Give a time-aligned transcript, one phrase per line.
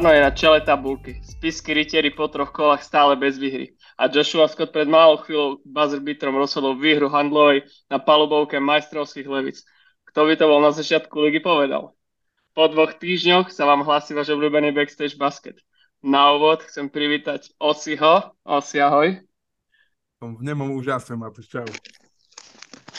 [0.00, 1.20] Komárno je na čele tabulky.
[1.20, 3.76] Spisky rytieri po troch kolách stále bez výhry.
[4.00, 9.60] A Joshua Scott pred malou chvíľou buzzer beaterom rozhodol výhru handlovej na palubovke majstrovských levic.
[10.08, 11.92] Kto by to bol na začiatku ligy povedal?
[12.56, 15.60] Po dvoch týždňoch sa vám hlási váš obľúbený backstage basket.
[16.00, 18.32] Na úvod chcem privítať Osiho.
[18.40, 19.20] Osi, ahoj.
[20.16, 21.68] Som v nemom úžase, Matúš, čau.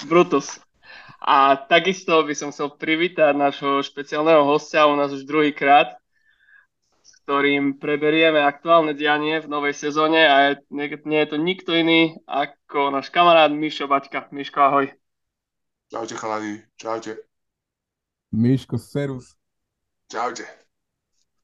[0.05, 0.62] Brutus.
[1.18, 6.01] A takisto by som chcel privítať nášho špeciálneho hostia u nás už druhýkrát, s
[7.31, 12.20] ktorým preberieme aktuálne dianie v novej sezóne a je, nie, nie je to nikto iný
[12.27, 14.27] ako náš kamarát Mišo Baťka.
[14.35, 14.91] Miško, ahoj.
[15.88, 17.23] Čaute chalani, čaute.
[18.35, 19.40] Miško, serus.
[20.12, 20.43] Čaute.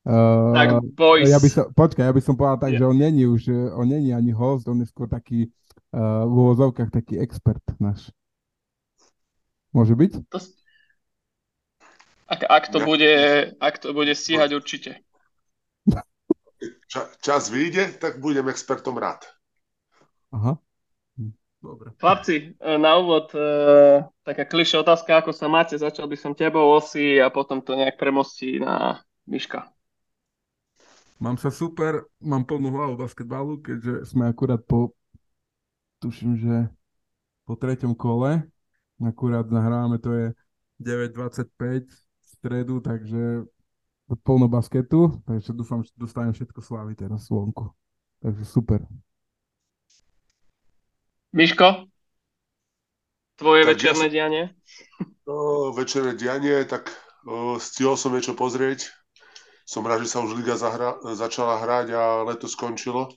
[0.04, 1.32] Uh, tak boys.
[1.32, 2.84] Ja by som, počkaj, ja by som povedal tak, yeah.
[2.84, 5.56] že on není už, on není ani host, on je skôr taký
[5.96, 8.12] uh, v úvozovkách taký expert náš.
[9.72, 10.12] Môže byť?
[10.36, 10.40] To...
[12.28, 13.16] Ak, ak, to bude,
[13.56, 15.07] ak to bude stíhať určite.
[16.88, 19.26] Ča, čas vyjde, tak budem expertom rád.
[20.34, 20.58] Aha.
[21.58, 21.90] Dobre.
[21.98, 23.42] Chlapci, e, na úvod e,
[24.22, 27.98] taká klišá otázka, ako sa máte, začal by som tebou osi a potom to nejak
[27.98, 29.66] premostí na Miška.
[31.18, 34.94] Mám sa super, mám plnú hlavu basketbalu, keďže sme akurát po,
[35.98, 36.56] tuším, že
[37.50, 38.46] po treťom kole
[39.06, 40.26] Akurát nahrávame, to je
[40.82, 43.46] 9.25 v stredu, takže
[44.16, 47.76] plno basketu, takže dúfam, že dostanem všetko slávy teraz svonku.
[48.24, 48.80] Takže super.
[51.36, 51.92] Miško,
[53.36, 54.44] tvoje tak večerné ja dianie?
[55.28, 56.88] No, večerné dianie, tak
[57.28, 58.88] o, stihol som niečo pozrieť.
[59.68, 63.12] Som rád, že sa už liga zahra, začala hrať a leto skončilo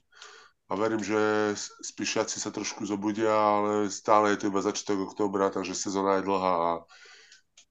[0.67, 5.75] a verím, že spíšiaci sa trošku zobudia, ale stále je to iba začiatok oktobra, takže
[5.75, 6.71] sezóna je dlhá a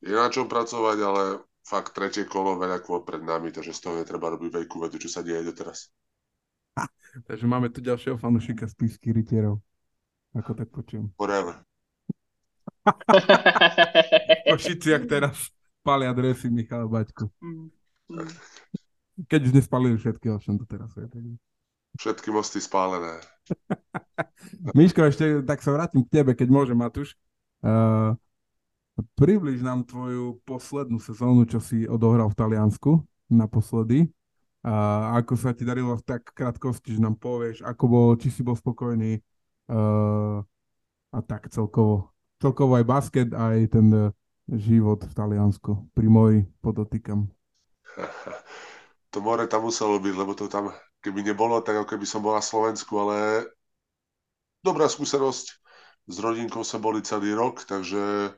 [0.00, 1.24] je na čom pracovať, ale
[1.64, 5.08] fakt tretie kolo veľa kvôl pred nami, takže z toho netreba robiť veľkú vedu, čo
[5.12, 5.92] sa deje doteraz.
[6.78, 6.84] Ha,
[7.28, 9.60] takže máme tu ďalšieho fanušika z písky rytierov.
[10.34, 11.10] Ako tak počujem.
[11.18, 11.58] Forever.
[14.50, 15.50] Košici, jak teraz
[15.82, 17.28] palia dresy Michal Baťku.
[17.42, 17.68] Mm.
[19.26, 21.04] Keď už nespalili všetky, ovšem to teraz je.
[21.04, 21.34] Takže...
[21.98, 23.20] Všetky mosty spálené.
[24.78, 27.18] Miško, ešte tak sa vrátim k tebe, keď môžem, Matúš.
[27.60, 28.16] Uh,
[29.16, 32.90] približ nám tvoju poslednú sezónu, čo si odohral v Taliansku
[33.30, 34.10] naposledy.
[34.60, 38.44] Uh, ako sa ti darilo v tak krátkosti, že nám povieš, ako bol, či si
[38.44, 39.16] bol spokojný
[39.72, 40.44] uh,
[41.10, 42.12] a tak celkovo.
[42.40, 44.12] Celkovo aj basket, aj ten uh,
[44.52, 45.70] život v Taliansku.
[45.96, 47.24] Pri moji podotýkam.
[49.12, 50.68] to more tam muselo byť, lebo to tam
[51.00, 53.48] keby nebolo, tak ako keby som bol na Slovensku, ale
[54.60, 55.56] dobrá skúsenosť.
[56.10, 58.34] S rodinkou sa boli celý rok, takže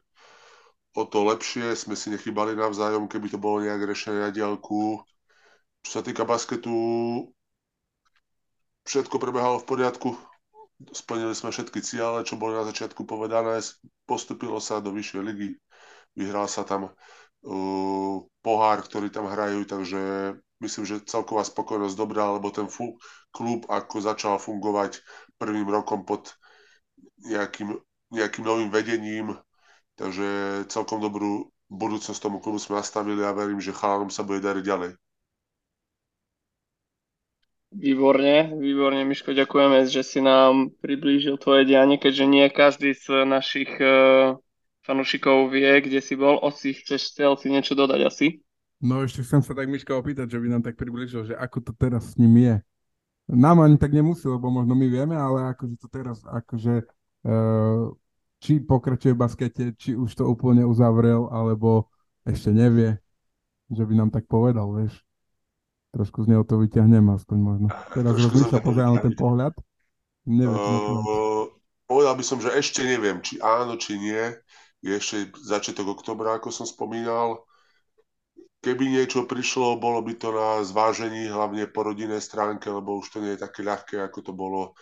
[0.93, 5.01] o to lepšie, sme si nechybali navzájom, keby to bolo nejak rešené na diálku.
[5.83, 6.71] Čo sa týka basketu,
[8.87, 10.09] všetko prebehalo v poriadku.
[10.91, 13.63] Splnili sme všetky ciele, čo boli na začiatku povedané.
[14.05, 15.51] Postupilo sa do vyššej ligy.
[16.19, 22.51] Vyhral sa tam uh, pohár, ktorý tam hrajú, takže myslím, že celková spokojnosť dobrá, lebo
[22.53, 22.99] ten fu-
[23.33, 25.01] klub ako začal fungovať
[25.41, 26.35] prvým rokom pod
[27.25, 27.79] nejakým,
[28.13, 29.35] nejakým novým vedením,
[29.97, 30.29] takže
[30.69, 34.93] celkom dobrú budúcnosť tomu klubu sme nastavili a verím, že chalanom sa bude dariť ďalej.
[37.73, 43.73] Výborne, výborne, Miško, ďakujeme, že si nám priblížil tvoje dianie, keďže nie každý z našich
[43.81, 44.37] uh,
[44.85, 46.37] fanúšikov vie, kde si bol.
[46.45, 48.45] Osi, chceš chcel si niečo dodať asi?
[48.77, 51.73] No ešte chcem sa tak Miška opýtať, že by nám tak približil, že ako to
[51.73, 52.55] teraz s ním je.
[53.33, 56.85] Nám ani tak nemusí, lebo možno my vieme, ale akože to teraz, akože
[57.25, 57.89] uh,
[58.43, 61.87] či pokračuje v baskete, či už to úplne uzavrel, alebo
[62.27, 62.99] ešte nevie,
[63.71, 64.99] že by nám tak povedal, vieš.
[65.95, 67.69] Trošku z neho to vyťahnem aspoň možno.
[67.95, 68.19] Teraz
[68.51, 69.55] sa pozerám ten pohľad.
[70.27, 71.47] Neviem, uh,
[71.87, 74.35] povedal by som, že ešte neviem, či áno, či nie.
[74.83, 77.47] Je ešte začiatok oktobra, ako som spomínal
[78.63, 83.19] keby niečo prišlo, bolo by to na zvážení, hlavne po rodinnej stránke, lebo už to
[83.19, 84.79] nie je také ľahké, ako to bolo,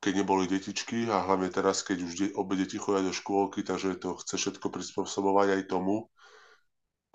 [0.00, 3.96] keď neboli detičky a hlavne teraz, keď už de- obe deti chodia do škôlky, takže
[3.98, 6.06] to chce všetko prispôsobovať aj tomu.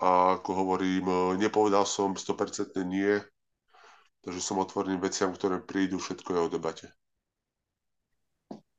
[0.02, 1.06] A ako hovorím,
[1.38, 3.22] nepovedal som 100% nie,
[4.26, 6.86] takže som otvorený veciam, ktoré prídu, všetko je o debate.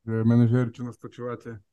[0.04, 1.64] Manažer, čo nás počúvate?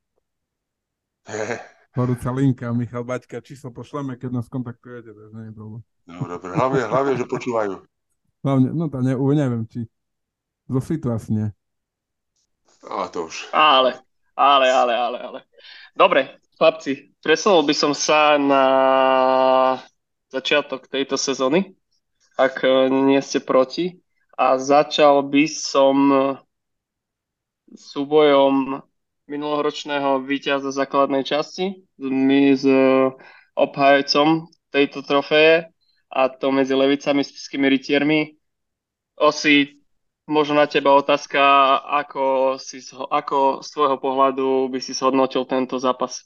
[1.91, 5.83] horúca linka, Michal Baťka, číslo pošleme, keď nás kontaktujete, to nie je problém.
[6.07, 6.51] Dobre.
[6.55, 7.73] Hlavne, hlavne, že počúvajú.
[8.41, 9.85] Hlavne, no to ne, neviem, či
[10.71, 11.47] zo asi nie.
[12.89, 13.49] A to už.
[13.53, 14.01] Ale,
[14.35, 15.39] ale, ale, ale, ale.
[15.93, 18.63] Dobre, chlapci, presunul by som sa na
[20.31, 21.75] začiatok tejto sezóny.
[22.39, 24.01] ak nie ste proti.
[24.33, 25.95] A začal by som
[27.71, 28.81] súbojom
[29.29, 32.65] minuloročného víťaza základnej časti, my s
[33.55, 35.69] obhajcom tejto trofeje
[36.11, 38.35] a to medzi levicami, spiskými rytiermi.
[39.21, 39.80] Osi,
[40.31, 41.43] možno na teba otázka,
[41.83, 46.23] ako, si, ako z tvojho pohľadu by si zhodnotil tento zápas?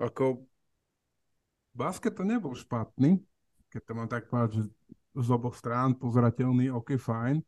[0.00, 0.48] Ako
[1.76, 3.20] basket to nebol špatný,
[3.68, 4.62] keď to mám tak povedať, že
[5.14, 7.44] z oboch strán pozerateľný, ok, fajn.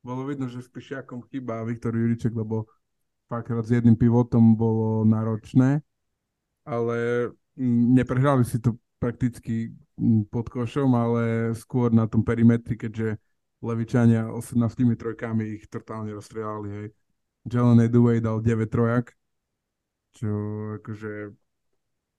[0.00, 2.66] Bolo vidno, že s Pišiakom chýba Viktor Juriček, lebo
[3.28, 5.80] párkrát s jedným pivotom bolo náročné,
[6.66, 11.22] ale mm, neprehrali si to prakticky mm, pod košom, ale
[11.56, 13.16] skôr na tom perimetri, keďže
[13.64, 14.60] Levičania 18
[15.00, 16.88] trojkami ich totálne rozstrelali, hej.
[17.48, 19.16] Jalen Edway dal 9 trojak,
[20.16, 20.28] čo
[20.80, 21.32] akože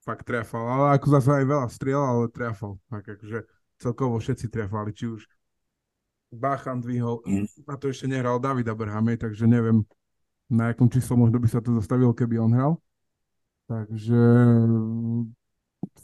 [0.06, 2.78] fakt trefal, ale ako zase aj veľa strieľal, ale trefal.
[2.90, 3.40] Tak akože
[3.82, 5.26] celkovo všetci trefali, či už
[6.34, 7.22] Bachan dvihol,
[7.70, 9.86] a to ešte nehral Davida Abrahame, takže neviem,
[10.50, 12.74] na akom číslo možno by sa to zastavilo, keby on hral.
[13.66, 14.22] Takže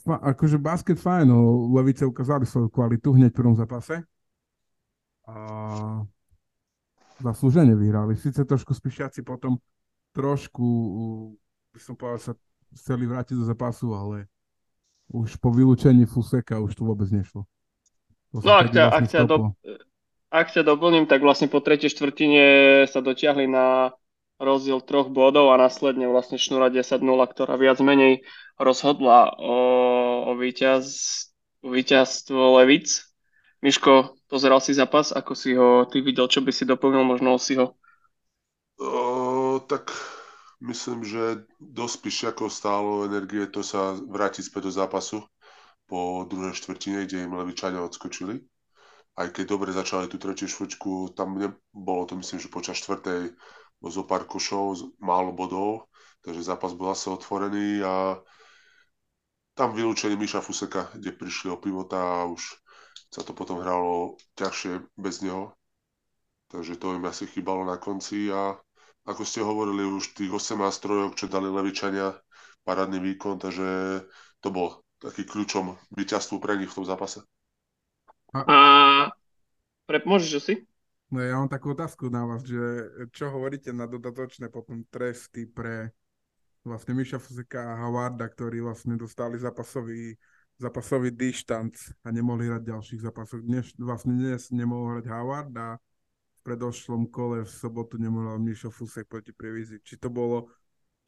[0.08, 4.02] akože basket fajn, no, Levice ukázali svoju kvalitu hneď v prvom zápase
[5.28, 5.36] a
[7.22, 8.18] zaslúžene vyhrali.
[8.18, 9.62] Sice trošku spíšiaci potom
[10.12, 10.66] trošku,
[11.72, 12.34] by som povedal, sa
[12.76, 14.28] chceli vrátiť do zápasu, ale
[15.12, 17.46] už po vylúčení Fuseka už to vôbec nešlo.
[18.32, 19.38] To no ak ťa, vlastne ak, ťa do,
[20.32, 22.44] ak ťa doplním, tak vlastne po tretej štvrtine
[22.88, 23.92] sa dotiahli na
[24.42, 28.26] rozdiel troch bodov a následne vlastne šnúra 10-0, ktorá viac menej
[28.58, 29.54] rozhodla o,
[30.26, 30.84] o, víťaz,
[31.62, 33.11] víťazstvo Levic.
[33.62, 37.54] Miško, pozeral si zápas, ako si ho ty videl, čo by si doplnil, možno si
[37.62, 37.78] ho?
[38.82, 39.94] O, tak
[40.66, 45.22] myslím, že dosť ako stálo energie to sa vrátiť späť do zápasu
[45.86, 48.42] po druhej štvrtine, kde im Levičania odskočili.
[49.14, 53.36] Aj keď dobre začali tú tretiu štvrťku, tam nebolo to myslím, že počas štvrtej
[53.82, 55.90] zo pár košov, málo bodov,
[56.26, 58.22] takže zápas bol zase otvorený a
[59.54, 62.61] tam vylúčenie Miša Fuseka, kde prišli o pivota a už
[63.12, 65.52] sa to potom hralo ťažšie bez neho.
[66.48, 68.56] Takže to im asi chýbalo na konci a
[69.04, 72.16] ako ste hovorili, už tých 18 strojok, čo dali Levičania,
[72.64, 74.02] parádny výkon, takže
[74.40, 77.26] to bol taký kľúčom víťazstvu pre nich v tom zápase.
[78.32, 79.10] A
[79.90, 80.56] pre, môžeš si?
[81.12, 85.92] No ja mám takú otázku na vás, že čo hovoríte na dodatočné potom tresty pre
[86.64, 90.16] vlastne Miša Fuseka a Havarda, ktorí vlastne dostali zápasový
[90.62, 91.74] zápasový dištanc
[92.06, 93.42] a nemohli hrať ďalších zápasov.
[93.42, 99.10] Dnes, vlastne dnes nemohol hrať Howard a v predošlom kole v sobotu nemohol Mišo Fusek
[99.10, 99.82] proti Previzi.
[99.82, 100.54] Či to bolo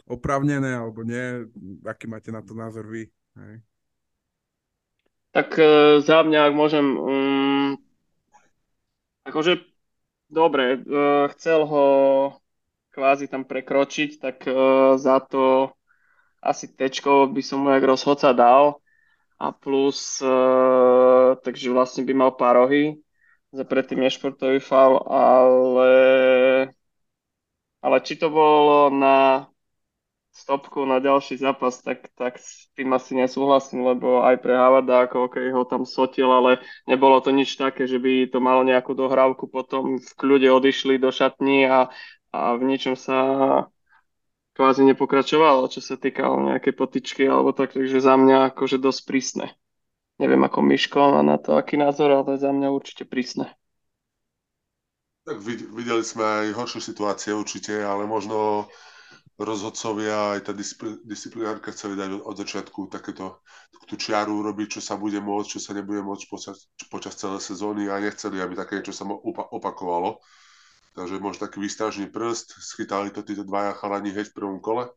[0.09, 1.45] opravnené alebo nie?
[1.85, 3.05] Aký máte na to názor vy?
[3.37, 3.61] Hej?
[5.33, 5.65] Tak e,
[6.05, 7.69] za mňa, ak môžem, um,
[9.25, 9.65] akože
[10.29, 11.85] dobre, e, chcel ho
[12.93, 14.53] kvázi tam prekročiť, tak e,
[15.01, 15.73] za to
[16.37, 18.82] asi tečko by som mu jak rozhodca dal
[19.39, 23.01] a plus, uh, takže vlastne by mal párohy
[23.53, 25.93] za predtým nešportový faul, ale,
[27.85, 29.45] ale či to bolo na
[30.33, 35.29] stopku na ďalší zápas, tak, tak s tým asi nesúhlasím, lebo aj pre Havarda ako
[35.29, 36.57] okay, ho tam sotil, ale
[36.89, 41.13] nebolo to nič také, že by to malo nejakú dohrávku, potom v kľude odišli do
[41.13, 41.93] šatní a,
[42.33, 43.17] a v ničom sa
[44.53, 49.47] kvázi nepokračovalo, čo sa týkalo nejakej potičky alebo tak, takže za mňa akože dosť prísne.
[50.21, 53.49] Neviem ako Miško má na to aký názor, ale za mňa určite prísne.
[55.25, 58.67] Tak videli sme aj horšie situácie určite, ale možno
[59.39, 60.53] rozhodcovia aj tá
[61.07, 63.41] disciplinárka chceli dať od, začiatku takéto
[63.89, 67.89] tú čiaru urobiť, čo sa bude môcť, čo sa nebude môcť počas, počas celej sezóny
[67.89, 70.21] a nechceli, aby také niečo sa opakovalo
[70.93, 74.93] Takže možno taký výstražný prst, schytali to títo dvaja chalani hneď v prvom kole.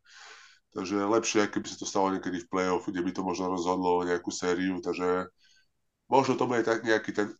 [0.77, 4.29] Takže lepšie, keby sa to stalo niekedy v play-off, kde by to možno rozhodlo nejakú
[4.29, 4.77] sériu.
[4.85, 5.33] Takže
[6.13, 7.33] možno to bude tak nejaký ten,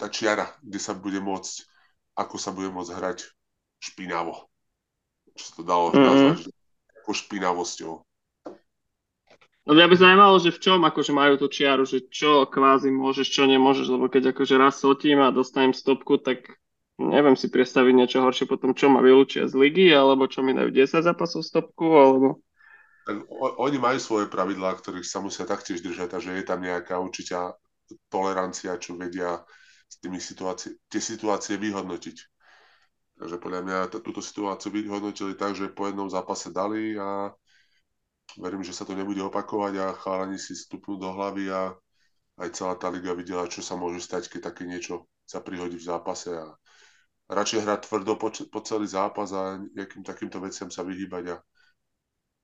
[0.00, 1.68] tá čiara, kde sa bude môcť,
[2.16, 3.28] ako sa bude môcť hrať
[3.76, 4.48] špinavo.
[5.36, 6.00] Čo sa to dalo mm-hmm.
[6.08, 6.38] nazvať,
[7.04, 7.92] ako špinavosťou.
[9.68, 13.28] No mňa by zaujímalo, že v čom akože majú tú čiaru, že čo kvázi môžeš,
[13.28, 16.56] čo nemôžeš, lebo keď akože raz sotím a dostanem stopku, tak
[16.98, 20.74] neviem si predstaviť niečo horšie potom, čo ma vylúčia z ligy, alebo čo mi dajú
[20.74, 22.42] 10 zápasov stopku, alebo...
[23.08, 23.24] Tak
[23.64, 27.56] oni majú svoje pravidlá, ktorých sa musia taktiež držať, takže je tam nejaká určitá
[28.12, 29.40] tolerancia, čo vedia
[29.88, 32.16] s tými situácie, tie situácie vyhodnotiť.
[33.18, 37.32] Takže podľa mňa t- túto situáciu vyhodnotili tak, že po jednom zápase dali a
[38.36, 41.72] verím, že sa to nebude opakovať a chalani si stupnú do hlavy a
[42.38, 45.88] aj celá tá liga videla, čo sa môže stať, keď také niečo sa prihodí v
[45.88, 46.54] zápase a
[47.28, 51.44] radšej hrať tvrdo po, po celý zápas a nejakým takýmto veciam sa vyhýbať a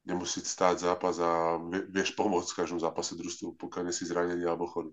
[0.04, 1.56] nemusieť stáť zápas a
[1.88, 4.92] vieš pomôcť v každom zápase družstvu, pokiaľ si zranený alebo chorý.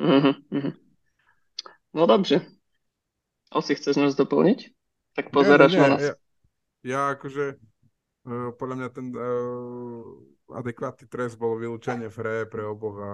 [0.00, 0.72] Mm-hmm.
[1.94, 2.40] No dobře.
[3.52, 4.72] Asi chceš nás doplniť?
[5.12, 6.00] Tak pozeráš na nás.
[6.00, 6.14] Ja,
[6.80, 7.60] ja akože
[8.24, 10.00] uh, podľa mňa ten uh,
[10.56, 13.12] adekvátny trest bol vylúčenie Fre pre oboch a,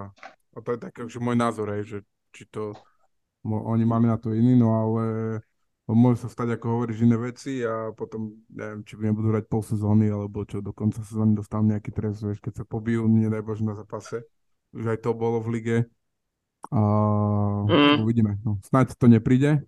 [0.54, 1.99] a to je taký že môj názor, hej, že
[2.30, 2.78] či to
[3.47, 5.04] oni mali na to iný, no ale
[5.88, 10.12] môže sa stať, ako hovoríš, iné veci a potom, neviem, či nebudú hrať pol sezóny,
[10.12, 13.73] alebo čo, do konca sezóny dostanú nejaký trest, vieš, keď sa pobijú, nedaj Bože, na
[13.73, 14.21] zápase.
[14.76, 15.76] Už aj to bolo v lige.
[16.68, 16.80] A
[17.64, 18.04] mm.
[18.04, 18.37] uvidíme.
[18.45, 19.64] No, snáď to nepríde.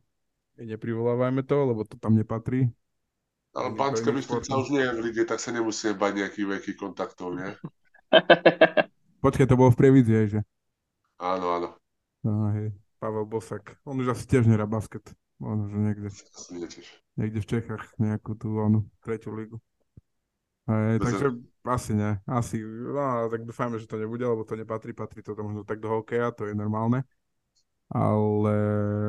[0.60, 2.68] Neprivolávajme to, lebo to tam nepatrí.
[3.50, 7.34] Ale Banská Bystrica už nie je v lige, tak sa nemusíme bať nejakých veľkých kontaktov,
[7.34, 7.48] nie?
[9.24, 10.40] Počkaj, to bolo v Prievidzi, že?
[11.18, 11.68] Áno, áno.
[12.22, 12.76] No, hej.
[13.00, 13.80] Pavel Bosak.
[13.88, 15.08] On už asi tiež nerá basket.
[15.40, 16.08] Možno, že niekde,
[17.16, 19.56] niekde v Čechách nejakú tú onu, tretiu ligu.
[20.68, 21.26] Hej, takže
[21.64, 22.12] asi nie.
[22.28, 25.88] Asi, no, tak dúfajme, že to nebude, lebo to nepatrí, patrí to možno tak do
[25.88, 27.02] hokeja, to je normálne.
[27.90, 28.54] Ale,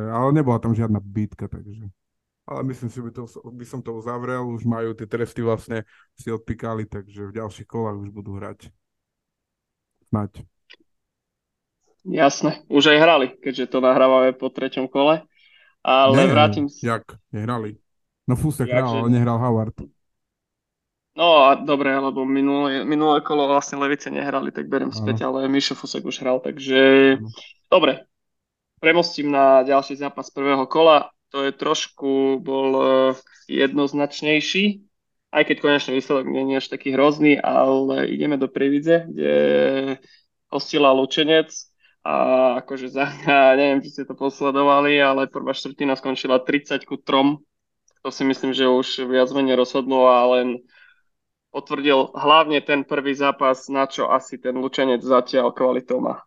[0.10, 1.92] ale nebola tam žiadna bitka, takže.
[2.50, 5.86] Ale myslím si, by, to, by som to uzavrel, už majú tie tresty vlastne
[6.18, 8.72] si odpíkali, takže v ďalších kolách už budú hrať.
[10.10, 10.42] Snať.
[12.02, 15.22] Jasné, už aj hrali, keďže to nahrávame po treťom kole.
[15.82, 16.98] Ale Nie, vrátim sa.
[16.98, 17.18] Jak?
[17.34, 17.78] Nehrali.
[18.30, 19.74] No Fusek hral, ale nehral Howard.
[21.12, 25.76] No a dobre, lebo minulé, minulé kolo vlastne Levice nehrali, tak beriem späť, ale Mišo
[25.76, 26.80] Fusek už hral, takže
[27.20, 27.28] ano.
[27.68, 28.08] dobre.
[28.80, 31.14] Premostím na ďalší zápas prvého kola.
[31.36, 32.84] To je trošku bol uh,
[33.46, 34.82] jednoznačnejší,
[35.32, 39.34] aj keď konečný výsledok nie je až taký hrozný, ale ideme do Prividze, kde
[40.52, 41.71] hostila Lučenec
[42.02, 42.14] a
[42.66, 47.38] akože za mňa, neviem, či ste to posledovali, ale prvá štvrtina skončila 30 ku 3.
[48.02, 50.66] To si myslím, že už viac menej rozhodnú a len
[51.54, 56.26] potvrdil hlavne ten prvý zápas, na čo asi ten Lučenec zatiaľ kvalitou má.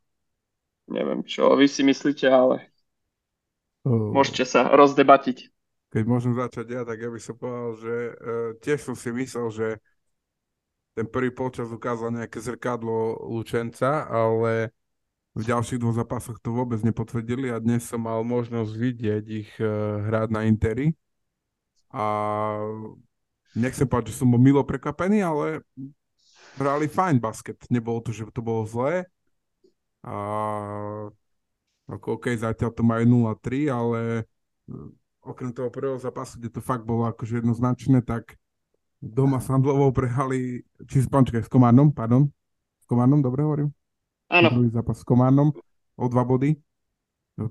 [0.86, 2.70] Neviem, čo vy si myslíte, ale
[3.88, 5.50] uh, môžete sa rozdebatiť.
[5.90, 8.12] Keď môžem začať ja, tak ja by som povedal, že uh,
[8.60, 9.66] tiež som si myslel, že
[10.94, 14.70] ten prvý polčas ukázal nejaké zrkadlo Lučenca, ale
[15.34, 19.98] v ďalších dvoch zápasoch to vôbec nepotvrdili a dnes som mal možnosť vidieť ich uh,
[20.06, 20.94] hrať na Interi
[21.94, 22.06] a
[23.54, 25.62] nechcem povedať, že som bol milo prekvapený, ale
[26.58, 27.58] hrali fajn basket.
[27.70, 29.06] Nebolo to, že to bolo zlé.
[30.02, 30.14] A
[31.86, 34.22] ako OK, zatiaľ to majú 0-3, ale e,
[35.22, 38.34] okrem toho prvého zápasu, kde to fakt bolo akože jednoznačné, tak
[38.98, 42.26] doma s Handlovou prehali, či s, počkaj, s Komárnom, pardon.
[42.82, 43.70] S Komárnom, dobre hovorím?
[44.34, 44.50] Áno.
[44.50, 45.54] Druhý zápas s Komárnom
[45.94, 46.58] o dva body.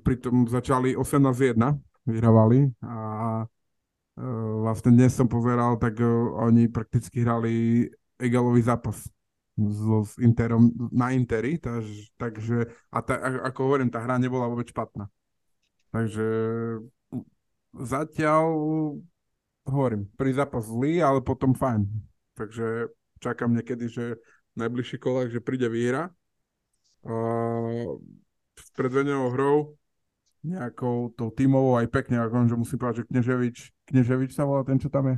[0.03, 1.55] Pritom začali 18-1,
[2.03, 2.95] vyhrávali a
[3.47, 7.87] uh, vlastne dnes som pozeral, tak uh, oni prakticky hrali
[8.19, 9.07] egalový zápas
[9.55, 11.87] so, s Interom na Interi, taž,
[12.19, 13.15] takže a ta,
[13.47, 15.07] ako hovorím, tá hra nebola vôbec špatná.
[15.95, 16.27] Takže
[17.79, 18.45] zatiaľ
[19.67, 21.87] hovorím, prvý zápas zlý, ale potom fajn.
[22.35, 22.91] Takže
[23.23, 24.19] čakám niekedy, že
[24.51, 26.11] v najbližších kolách, že príde výhra
[28.73, 29.75] predvedenou hrou,
[30.43, 33.57] nejakou tou tímovou aj pekne, ako že musím povedať, že Kneževič,
[33.91, 35.17] Kneževič sa volá ten, čo tam je,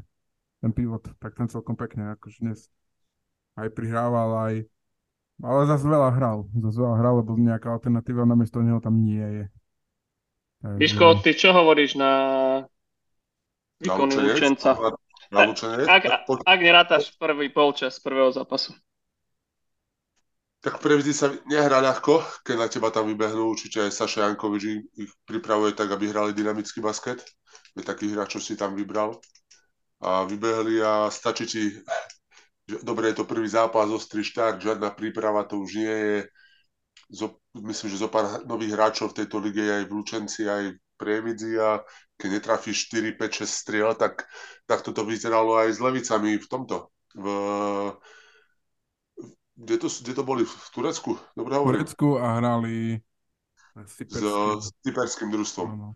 [0.61, 2.59] ten pivot, tak ten celkom pekne, akože dnes
[3.57, 4.55] aj prihrával, aj
[5.43, 9.45] ale zase veľa hral, zase veľa hral, lebo nejaká alternatíva namiesto neho tam nie je.
[10.63, 10.79] Takže...
[10.79, 12.11] Miško, ty čo hovoríš na
[13.83, 14.79] výkony Lučenca?
[15.33, 15.51] Na,
[15.89, 18.77] Ak, ak, ak nerátaš prvý polčas prvého zápasu
[20.65, 24.63] tak pre vždy sa nehrá ľahko, keď na teba tam vybehnú, určite aj Saša Jankovič
[24.97, 27.21] ich pripravuje tak, aby hrali dynamický basket.
[27.77, 29.21] Je takých hráčov si tam vybral.
[30.01, 31.63] A vybehli a stačí ti,
[32.81, 36.17] dobre je to prvý zápas, ostrý štart, žiadna príprava to už nie je.
[37.13, 40.81] Zo, myslím, že zo pár nových hráčov v tejto lige aj v Lučenci, aj v
[40.97, 41.77] Prievidzi a
[42.17, 44.25] keď netrafíš 4, 5, 6 striel, tak,
[44.65, 46.89] tak toto vyzeralo aj s Levicami v tomto.
[47.13, 47.25] V,
[49.55, 50.43] kde to, kde to boli?
[50.43, 51.15] V Turecku?
[51.35, 51.83] Dobre hovorím?
[51.83, 52.99] V Turecku a hrali
[53.75, 55.67] s cyperským družstvom.
[55.71, 55.89] Ano.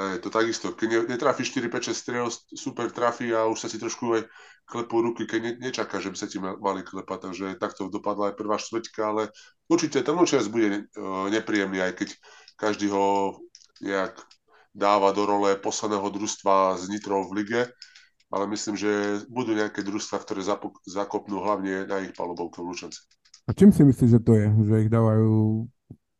[0.00, 0.72] Je to takisto.
[0.72, 4.22] Keď netrafíš 4, 5, 6 striel, super trafí a už sa ti trošku aj
[4.64, 7.18] klepú ruky, keď ne, nečaká, že by sa ti mali klepať.
[7.28, 9.22] Takže takto dopadla aj prvá štvrťka, ale
[9.68, 10.88] určite ten účas bude
[11.28, 12.08] nepríjemný, aj keď
[12.56, 13.36] každý ho
[13.84, 14.16] nejak
[14.72, 17.60] dáva do role posledného družstva s Nitrou v lige
[18.30, 20.40] ale myslím, že budú nejaké družstva, ktoré
[20.86, 23.02] zakopnú hlavne na ich palubovke v Lučance.
[23.44, 24.46] A čím si myslíš, že to je?
[24.46, 25.66] Že ich dávajú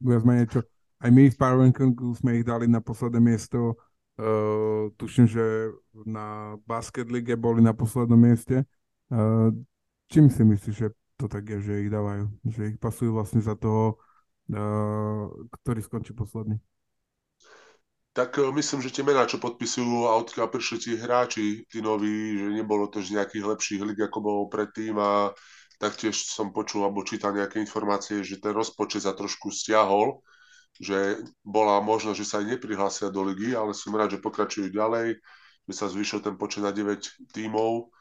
[0.02, 0.60] viac menej čo?
[1.00, 3.78] Aj my v Power Rankingu sme ich dali na posledné miesto.
[4.20, 5.72] Uh, tuším, že
[6.04, 8.68] na Basket League boli na poslednom mieste.
[9.08, 9.54] Uh,
[10.12, 12.28] čím si myslíš, že to tak je, že ich dávajú?
[12.44, 13.96] Že ich pasujú vlastne za toho,
[14.52, 15.30] uh,
[15.62, 16.60] ktorý skončí posledný?
[18.10, 22.58] Tak myslím, že tie mená, čo podpisujú a odkiaľ prišli tí hráči, tí noví, že
[22.58, 25.30] nebolo to z nejakých lepších lig, ako bolo predtým a
[25.78, 30.26] taktiež som počul alebo čítal nejaké informácie, že ten rozpočet sa trošku stiahol,
[30.74, 35.14] že bola možnosť, že sa aj neprihlásia do ligy, ale som rád, že pokračujú ďalej,
[35.70, 37.94] že sa zvýšil ten počet na 9 tímov,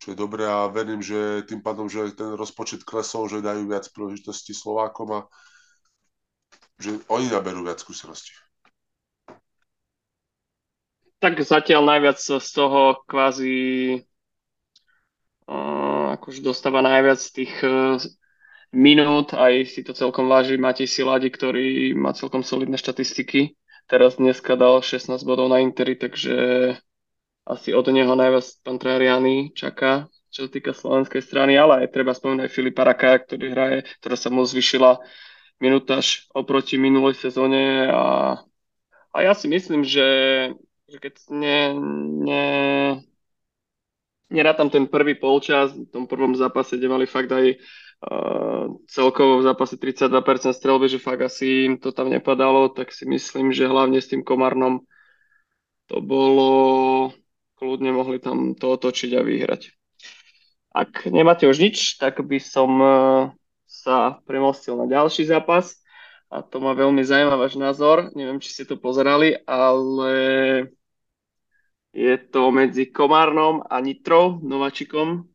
[0.00, 3.84] čo je dobré a verím, že tým pádom, že ten rozpočet klesol, že dajú viac
[3.92, 5.20] príležitostí Slovákom a
[6.80, 8.32] že oni naberú viac skúseností.
[11.22, 14.02] Tak zatiaľ najviac z toho kvázi
[16.18, 17.98] akože dostáva najviac tých uh,
[18.72, 20.60] minút, aj si to celkom váži.
[20.60, 23.56] Matej Siladi, ktorý má celkom solidné štatistiky.
[23.90, 26.34] Teraz dneska dal 16 bodov na Interi, takže
[27.42, 32.14] asi od neho najviac pán Trariani čaká, čo sa týka slovenskej strany, ale aj treba
[32.14, 35.02] spomenúť Filipa Raka, ktorý hraje, ktorá sa mu zvyšila
[35.58, 37.90] minútaž oproti minulej sezóne.
[37.90, 38.38] A,
[39.10, 40.06] a ja si myslím, že,
[40.92, 41.72] že keď ne,
[42.28, 42.48] ne,
[44.28, 49.46] nerátam ten prvý polčas, v tom prvom zápase, kde mali fakt aj uh, celkovo v
[49.48, 54.04] zápase 32% strelby, že fakt asi im to tam nepadalo, tak si myslím, že hlavne
[54.04, 54.84] s tým Komarnom
[55.88, 56.52] to bolo,
[57.56, 59.72] kľudne mohli tam to otočiť a vyhrať.
[60.76, 62.92] Ak nemáte už nič, tak by som uh,
[63.64, 65.80] sa premostil na ďalší zápas
[66.28, 68.12] a to má veľmi zaujímavý váš názor.
[68.12, 70.12] Neviem, či ste to pozerali, ale
[71.92, 75.28] je to medzi Komárnom a Nitrou, Novačikom.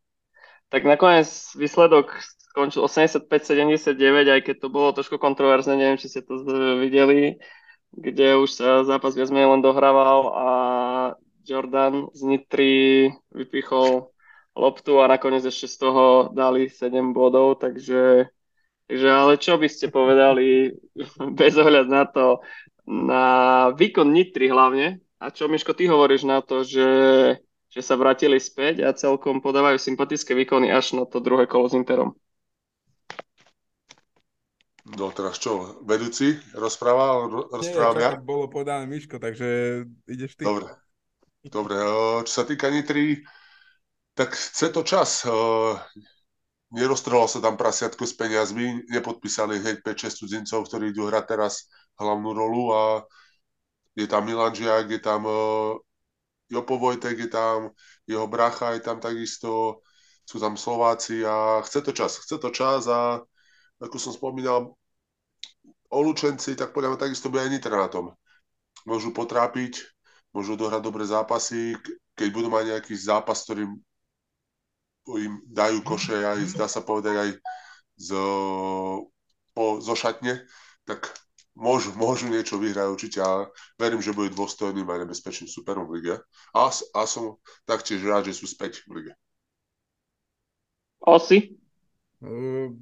[0.68, 2.18] Tak nakoniec výsledok
[2.52, 3.94] skončil 85-79,
[4.34, 6.42] aj keď to bolo trošku kontroverzne, neviem, či ste to
[6.82, 7.38] videli,
[7.94, 10.48] kde už sa zápas viac menej len dohrával a
[11.46, 14.12] Jordan z Nitry vypichol
[14.58, 18.28] loptu a nakoniec ešte z toho dali 7 bodov, takže,
[18.90, 20.74] takže ale čo by ste povedali
[21.38, 22.42] bez ohľad na to,
[22.84, 23.24] na
[23.72, 26.90] výkon Nitry hlavne, a čo, Miško, ty hovoríš na to, že,
[27.70, 31.74] že sa vrátili späť a celkom podávajú sympatické výkony až na to druhé kolo s
[31.74, 32.14] Interom?
[34.88, 37.28] No teraz čo, vedúci rozpráva?
[37.52, 40.48] Rozpráva Nie, bolo podané Miško, takže ideš ty.
[40.48, 40.72] Dobre.
[41.44, 41.76] Dobre,
[42.24, 43.22] čo sa týka Nitry,
[44.16, 45.22] tak chce to čas.
[46.68, 52.30] Neroztrhlo sa tam prasiatko s peniazmi, nepodpísali hneď 5-6 cudzincov, ktorí idú hrať teraz hlavnú
[52.36, 52.82] rolu a
[53.98, 55.74] je tam Milan Žiak, je tam uh,
[56.46, 57.74] Jopo Vojtek, je tam
[58.06, 59.82] jeho bracha, je tam takisto,
[60.22, 63.18] sú tam Slováci a chce to čas, chce to čas a
[63.82, 64.78] ako som spomínal,
[65.88, 68.12] Olučenci, tak podľa mňa takisto by aj Nitra na tom.
[68.84, 69.88] Môžu potrápiť,
[70.36, 71.80] môžu dohrať dobré zápasy,
[72.12, 73.72] keď budú mať nejaký zápas, ktorým
[75.16, 77.30] im dajú koše aj, dá sa povedať, aj
[77.96, 78.08] z,
[79.56, 80.44] po, zo šatne,
[80.84, 81.08] tak
[81.58, 86.14] môžu, môžu niečo vyhrať určite a verím, že budú dôstojným a nebezpečným superom v lige.
[86.54, 89.12] A, a som taktiež rád, že sú späť v lige.
[91.02, 91.58] Asi?
[92.22, 92.78] Uh,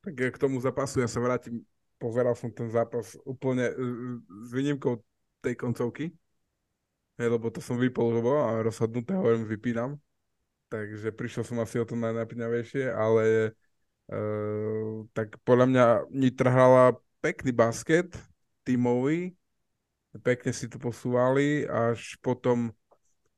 [0.00, 1.60] tak k tomu zápasu ja sa vrátim.
[2.00, 4.16] Pozeral som ten zápas úplne uh,
[4.48, 5.04] s výnimkou
[5.44, 6.16] tej koncovky,
[7.20, 10.00] hej, lebo to som vypol a rozhodnuté hovorím, vypínam.
[10.72, 13.52] Takže prišiel som asi o to najnapínavejšie, ale
[14.08, 15.84] uh, tak podľa mňa
[16.16, 16.84] Nitra hrala
[17.20, 18.12] pekný basket,
[18.64, 19.36] tímový,
[20.24, 22.72] pekne si to posúvali, až potom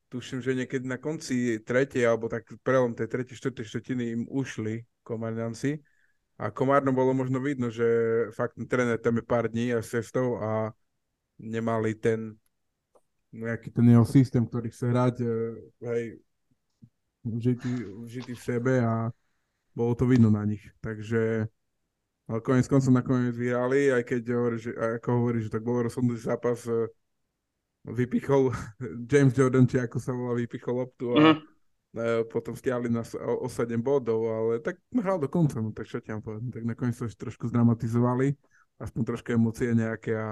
[0.09, 4.85] tuším, že niekedy na konci tretej, alebo tak prelom tej tretej, štvrtej štvrtiny im ušli
[5.05, 5.83] Komárňanci.
[6.41, 7.85] A Komárno bolo možno vidno, že
[8.33, 10.73] fakt ten tréner tam je pár dní a cestou a
[11.37, 12.37] nemali ten
[13.33, 15.33] nejaký ten jeho systém, ktorý chce hrať, e,
[15.89, 16.05] hej,
[17.25, 17.73] vžitý,
[18.05, 19.09] vžitý v sebe a
[19.73, 20.61] bolo to vidno na nich.
[20.85, 21.49] Takže
[22.31, 26.23] ale konec koncom nakoniec vyhrali, aj keď hovorí, že, ako hovorí, že tak bol rozhodnutý
[26.23, 26.87] zápas, e,
[27.91, 28.55] vypichol
[29.11, 32.31] James Jordan, či ako sa volá, vypichol loptu a mm-hmm.
[32.31, 35.99] potom stiahli nás o, o 7 bodov, ale tak hral do konca, no tak čo
[35.99, 38.39] ti povedať, tak nakoniec to trošku zdramatizovali,
[38.79, 40.29] aspoň trošku emócie nejaké a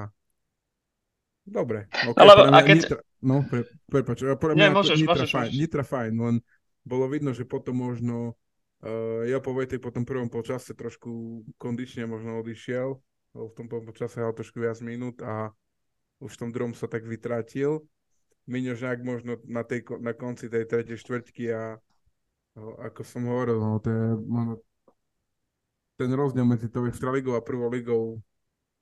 [1.42, 1.90] dobre.
[1.90, 2.76] Okay, ale a keď...
[2.87, 3.00] Nitra...
[3.20, 5.61] No, pre, prepač, podľa mňa môžeš, Nitra, môžeš, fajn, môžeš.
[5.61, 6.37] Nitra fajn, len
[6.81, 8.50] bolo vidno, že potom možno Uh, ja
[8.81, 12.97] po Vejtej po tom prvom počase trošku kondične možno odišiel,
[13.37, 15.53] v tom prvom počase hral trošku viac minút a
[16.21, 17.85] už v tom druhom sa tak vytratil.
[18.51, 23.62] Miňo Žák možno na, tej, na konci tej tretej štvrťky a uh, ako som hovoril,
[23.62, 24.59] no, to je, no,
[26.01, 28.19] ten rozdiel medzi tou extraligou a prvou ligou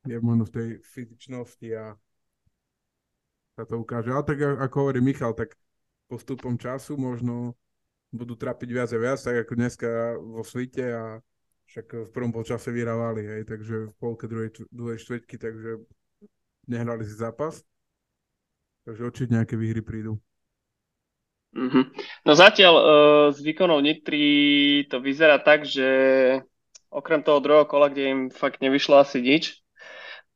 [0.06, 1.84] je možno v tej fyzičnosti a
[3.58, 4.14] sa to ukáže.
[4.14, 5.58] Ale tak ako hovorí Michal, tak
[6.06, 7.58] postupom času možno
[8.12, 11.04] budú trapiť viac a viac, tak ako dneska vo svite a
[11.68, 15.84] však v prvom polčase vyhrávali, hej, takže v polke druhej, druhej štvrťky, takže
[16.64, 17.60] nehrali si zápas.
[18.88, 20.16] Takže určite nejaké výhry prídu.
[21.52, 21.84] Mm-hmm.
[22.24, 22.86] No zatiaľ uh,
[23.36, 25.88] z výkonov Nitry to vyzerá tak, že
[26.88, 29.60] okrem toho druhého kola, kde im fakt nevyšlo asi nič,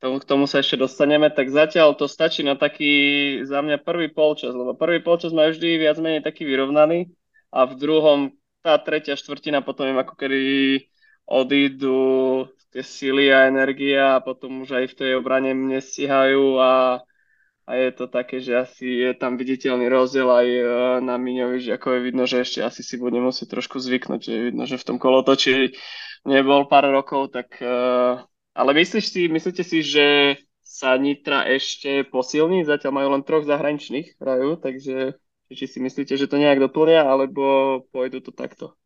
[0.05, 2.93] tomu, k tomu sa ešte dostaneme, tak zatiaľ to stačí na taký
[3.49, 7.09] za mňa prvý polčas, lebo prvý polčas majú vždy viac menej taký vyrovnaný
[7.53, 8.19] a v druhom
[8.65, 10.41] tá tretia štvrtina potom im ako kedy
[11.29, 17.05] odídu tie sily a energia a potom už aj v tej obrane nestíhajú a,
[17.69, 20.63] a je to také, že asi je tam viditeľný rozdiel aj e,
[21.05, 24.33] na Miňovi, že ako je vidno, že ešte asi si bude musieť trošku zvyknúť, že
[24.33, 25.77] je vidno, že v tom kolotoči
[26.25, 27.77] nebol pár rokov, tak e,
[28.57, 30.07] ale myslíš si, myslíte si, že
[30.65, 32.65] sa Nitra ešte posilní?
[32.65, 35.21] Zatiaľ majú len troch zahraničných hrajú, takže
[35.55, 38.77] či si myslíte, že to nejak doplnia, alebo pôjdu to takto?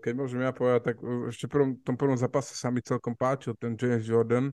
[0.00, 3.52] keď môžem ja povedať, tak uh, ešte v tom prvom zápase sa mi celkom páčil
[3.58, 4.48] ten James Jordan.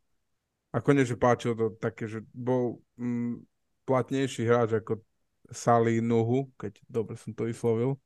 [0.72, 3.44] Ako nie, že páčil to také, že bol mm,
[3.84, 5.04] platnejší hráč ako
[5.52, 8.00] Sali Nuhu, keď dobre som to vyslovil.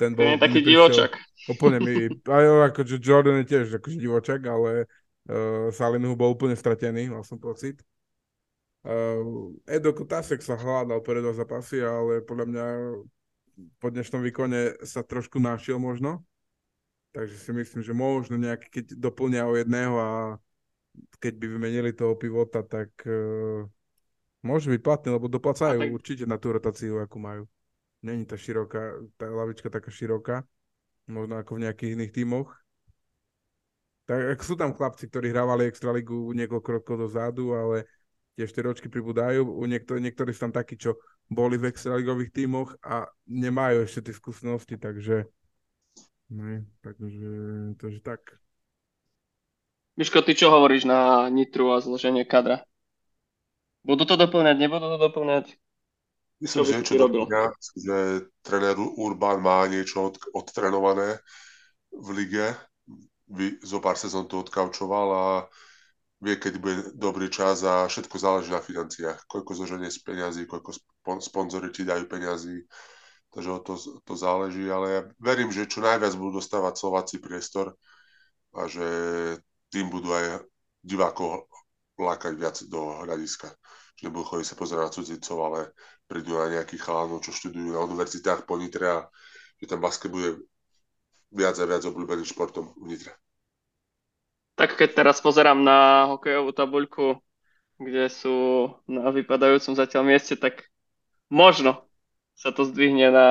[0.00, 0.24] Ten bol...
[0.24, 1.12] Je taký divočak.
[1.50, 1.94] Úplne mi...
[2.24, 4.88] Aj akože Jordan je tiež akože divočak, ale
[5.28, 7.84] uh, Sali Nuhu bol úplne stratený, mal som pocit.
[8.86, 12.66] Uh, Edo Kotasek sa hľadal pre dva zápasy, ale podľa mňa
[13.82, 16.22] po dnešnom výkone sa trošku našiel možno.
[17.10, 20.10] Takže si myslím, že možno nejaký, keď doplňa o jedného a
[21.18, 23.66] keď by vymenili toho pivota, tak uh,
[24.46, 25.90] môže byť platný, lebo doplacajú tak...
[25.90, 27.50] určite na tú rotáciu, akú majú.
[28.06, 30.46] Není tá široká, tá lavička taká široká,
[31.10, 32.54] možno ako v nejakých iných tímoch.
[34.06, 37.84] Tak sú tam chlapci, ktorí hrávali Extraligu niekoľko rokov dozadu, ale
[38.38, 39.42] tie štyročky pribúdajú.
[39.42, 40.94] U niektor- niektorí sú tam takí, čo
[41.26, 45.26] boli v extraligových tímoch a nemajú ešte tie skúsenosti, takže
[46.30, 47.32] ne, takže,
[47.82, 48.38] takže tak.
[49.98, 52.62] Miško, ty čo hovoríš na Nitru a zloženie kadra?
[53.82, 55.58] Budú to doplňať, nebudú to doplňať?
[56.38, 57.42] Myslím, že niečo doplňa,
[57.74, 57.96] že
[58.46, 61.18] tréner Urban má niečo od, odtrenované
[61.90, 62.46] v lige.
[63.26, 65.26] Vy, zo pár sezón to odkaučoval a
[66.18, 69.26] vie, keď bude dobrý čas a všetko záleží na financiách.
[69.30, 70.74] Koľko zoženie z peňazí, koľko
[71.22, 72.66] sponzory ti dajú peňazí,
[73.30, 77.78] takže o to, to záleží, ale ja verím, že čo najviac budú dostávať Slováci priestor
[78.56, 78.86] a že
[79.70, 80.42] tým budú aj
[80.82, 81.46] divákov
[81.98, 83.52] lákať viac do hľadiska.
[83.98, 85.60] Že nebudú chodiť sa pozerať na cudzicov, ale
[86.06, 88.98] prídu na nejakých chalánov, čo študujú na univerzitách po Nitre a
[89.58, 90.38] že ten basket bude
[91.34, 93.12] viac a viac obľúbeným športom v Nitre.
[94.58, 97.22] Tak keď teraz pozerám na hokejovú tabuľku,
[97.78, 100.66] kde sú na vypadajúcom zatiaľ mieste, tak
[101.30, 101.86] možno
[102.34, 103.28] sa to zdvihne na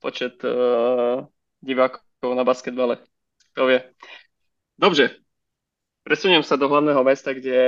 [0.00, 1.28] počet uh,
[1.60, 2.96] divákov na basketbale.
[3.60, 3.84] To vie.
[4.80, 5.20] Dobre,
[6.00, 7.60] presuniem sa do hlavného mesta, kde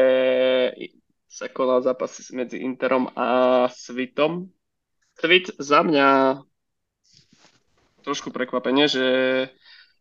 [1.29, 4.49] sa konal zápas medzi Interom a Svitom.
[5.21, 6.41] Svit za mňa
[8.09, 9.07] trošku prekvapenie, že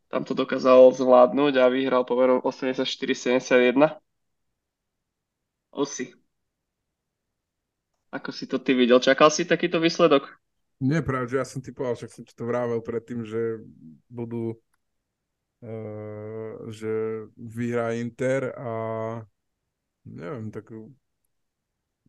[0.10, 3.94] tam to dokázal zvládnuť a vyhral poverom 84-71.
[5.70, 6.10] Osi.
[8.10, 8.98] Ako si to ty videl?
[8.98, 10.26] Čakal si takýto výsledok?
[10.82, 13.62] Nie, práve, že ja som typoval, však som ti to vravel predtým, že
[14.10, 14.58] budú
[15.62, 18.72] uh, že vyhrá Inter a
[20.10, 20.74] neviem, tak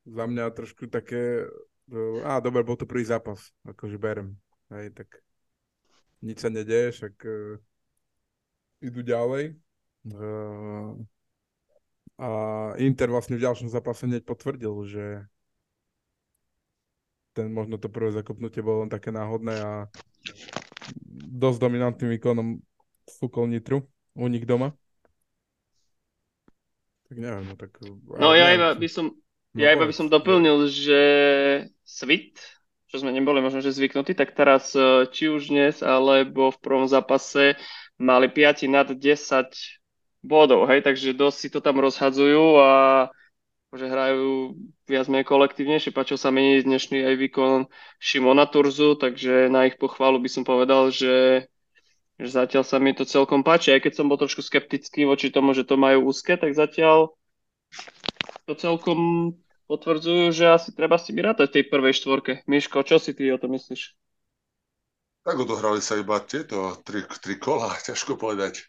[0.08, 1.44] za mňa trošku také
[1.92, 4.40] uh, a dobre, bol to prvý zápas, akože berem.
[4.72, 5.20] Hej, tak
[6.24, 7.60] nič sa nedeje, však uh,
[8.80, 9.56] idú ďalej.
[10.08, 10.96] Uh,
[12.20, 12.28] a
[12.80, 15.04] Inter vlastne v ďalšom zápase hneď potvrdil, že
[17.32, 19.72] ten možno to prvé zakopnutie bolo len také náhodné a
[21.16, 22.60] dosť dominantným výkonom
[23.20, 24.74] fúkol Nitru u nich doma.
[27.08, 27.74] Tak neviem, no tak...
[28.20, 29.16] No ja iba by som,
[29.54, 31.02] no, ja iba by som doplnil, že
[31.82, 32.38] Svit,
[32.90, 36.86] čo sme neboli možno, že zvyknutí, tak teraz eh, či už dnes, alebo v prvom
[36.86, 37.58] zápase
[38.00, 39.76] mali 5 nad 10
[40.24, 42.70] bodov, hej, takže dosť si to tam rozhadzujú a
[43.70, 44.58] že hrajú
[44.90, 45.94] viac menej kolektívnejšie.
[45.94, 47.70] Páčil sa mi dnešný aj výkon
[48.02, 51.46] Šimona Turzu, takže na ich pochválu by som povedal, že,
[52.18, 53.70] že zatiaľ sa mi to celkom páči.
[53.70, 57.14] Aj keď som bol trošku skeptický voči tomu, že to majú úzke, tak zatiaľ
[58.50, 59.32] to celkom
[59.70, 62.32] potvrdzujú, že asi treba si vyrátať v tej prvej štvorke.
[62.50, 63.94] Miško, čo si ty o to myslíš?
[65.30, 68.66] Tak odohrali sa iba tieto tri, tri kola, ťažko povedať.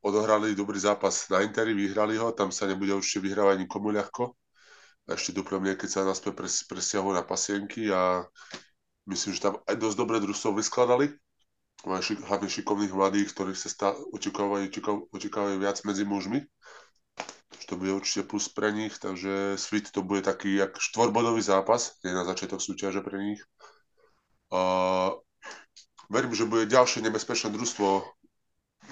[0.00, 4.32] odohrali dobrý zápas na Interi, vyhrali ho, tam sa nebude určite vyhrávať nikomu ľahko.
[5.04, 8.24] A ešte dúfam, keď sa naspäť pres, presťahujú na pasienky a
[9.04, 11.12] myslím, že tam aj dosť dobré družstvo vyskladali.
[11.84, 14.64] Majú šik, hlavne šikovných mladých, ktorých sa stá, očakávajú,
[15.12, 16.40] očakávajú viac medzi mužmi.
[17.60, 22.00] Že to bude určite plus pre nich, takže Svit to bude taký jak štvorbodový zápas,
[22.00, 23.44] nie na začiatok súťaže pre nich.
[24.56, 25.20] A
[26.10, 28.02] verím, že bude ďalšie nebezpečné družstvo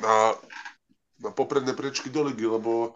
[0.01, 0.39] na,
[1.19, 2.95] na popredné prečky do ligy, lebo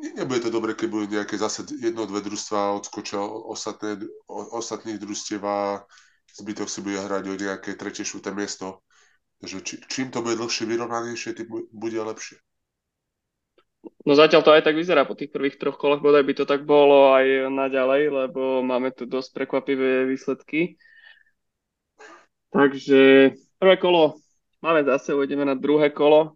[0.00, 5.84] nebude to dobre, keď budú nejaké zase jedno, dve družstva odskočia ostatné, ostatných družstiev a
[6.40, 8.80] zbytok si bude hrať o nejaké tretie, šuté miesto.
[9.38, 12.40] Takže či, čím to bude dlhšie vyrovnanejšie, tým bude lepšie.
[14.02, 16.66] No zatiaľ to aj tak vyzerá po tých prvých troch kolách, bodaj by to tak
[16.66, 20.80] bolo aj naďalej, lebo máme tu dosť prekvapivé výsledky.
[22.48, 24.16] Takže prvé kolo
[24.64, 26.34] máme zase, ujdeme na druhé kolo,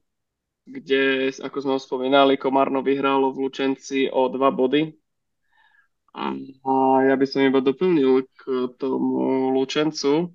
[0.69, 4.95] kde, ako sme ho spomínali, Komárno vyhralo v Lučenci o dva body.
[6.13, 6.37] A
[7.09, 10.29] ja by som iba doplnil k tomu Lučencu.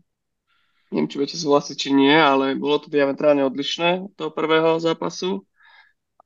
[0.90, 5.46] Neviem, či budete súhlasiť, či nie, ale bolo to diametrálne odlišné do prvého zápasu.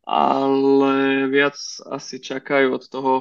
[0.08, 1.60] Ale viac
[1.92, 3.14] asi čakajú od toho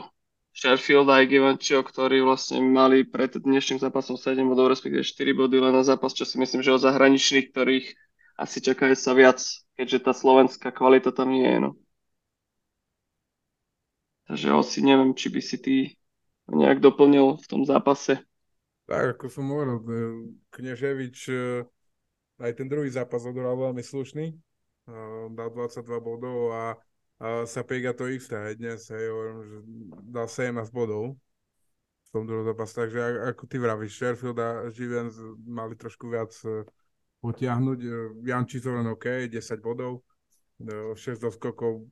[0.60, 5.72] Sheffield aj Givančio, ktorí vlastne mali pred dnešným zápasom 7 bodov, respektíve 4 body len
[5.72, 7.86] na zápas, čo si myslím, že o zahraničných, ktorých
[8.36, 9.40] asi čakajú sa viac,
[9.80, 11.58] keďže tá slovenská kvalita tam nie je.
[11.64, 11.70] No.
[14.28, 15.76] Takže asi neviem, či by si ty
[16.52, 18.20] nejak doplnil v tom zápase.
[18.84, 19.84] Tak, ako som hovoril, e,
[20.60, 21.64] Kneževič e,
[22.36, 24.28] aj ten druhý zápas odohral veľmi slušný.
[24.28, 24.36] E,
[25.32, 26.76] dal 22 bodov a,
[27.20, 28.34] a Sapega to isté.
[28.34, 29.56] Aj dnes hej, hovorím, že
[30.08, 31.20] dal 17 bodov
[32.00, 32.74] v tom druhom zápase.
[32.80, 36.32] Takže ako ty vravíš, Sherfield a Živens mali trošku viac
[37.20, 37.78] potiahnuť.
[38.24, 40.00] Janči to len OK, 10 bodov,
[40.58, 41.84] 6 doskokov,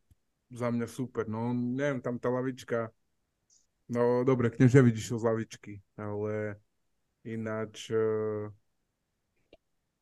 [0.48, 1.28] za mňa super.
[1.28, 2.88] No neviem, tam tá lavička,
[3.88, 6.60] No dobre, Kneževič išiel z lavičky, ale
[7.24, 7.88] ináč,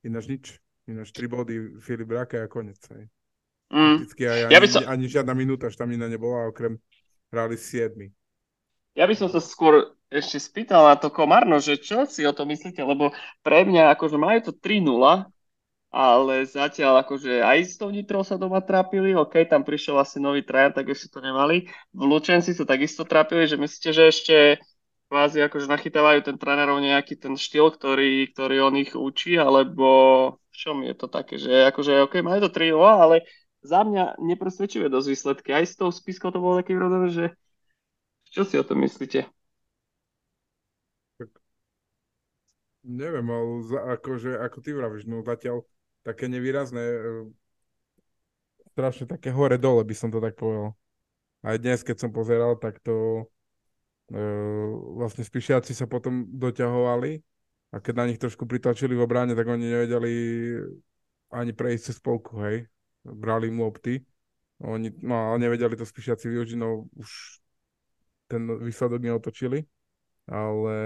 [0.03, 0.45] ináč nič.
[0.91, 2.83] Ináč tri body Filip Raka a konec.
[2.91, 3.07] Aj.
[3.67, 4.07] Mm.
[4.07, 4.83] aj, ani, ja som...
[4.87, 6.79] ani žiadna minúta štamina nebola, okrem
[7.35, 8.15] hrali siedmi.
[8.95, 12.47] Ja by som sa skôr ešte spýtal na to Komarno, že čo si o to
[12.47, 15.27] myslíte, lebo pre mňa akože majú to 3-0
[15.97, 20.45] ale zatiaľ akože aj s tou Nitrou sa doma trápili, OK, tam prišiel asi nový
[20.45, 21.73] trajan, tak ešte to nemali.
[21.97, 24.37] V Lučenci sa takisto trápili, že myslíte, že ešte
[25.09, 29.89] kvázi akože nachytávajú ten trénerov nejaký ten štýl, ktorý, ktorý on ich učí, alebo
[30.53, 33.25] čo mi je to také, že akože OK, majú to 3 ale
[33.67, 35.51] za mňa nepresvedčivé dosť výsledky.
[35.51, 37.27] Aj s tou spiskou to bolo také rodové, že
[38.31, 39.27] čo si o tom myslíte?
[42.87, 45.67] Neviem, ale za, akože, ako ty vravíš, no zatiaľ
[46.07, 46.99] také nevýrazné, e,
[48.71, 50.79] strašne také hore-dole by som to tak povedal.
[51.43, 53.27] Aj dnes, keď som pozeral, tak to
[54.15, 54.23] e,
[55.03, 57.19] vlastne spíšiaci sa potom doťahovali
[57.75, 60.13] a keď na nich trošku pritlačili v obráne, tak oni nevedeli
[61.35, 62.71] ani prejsť cez spolku, hej.
[63.07, 64.03] Brali im lopty.
[64.65, 67.41] Oni, no, nevedeli to spíšiaci využiť, no už
[68.27, 69.63] ten výsledok neotočili.
[70.27, 70.77] Ale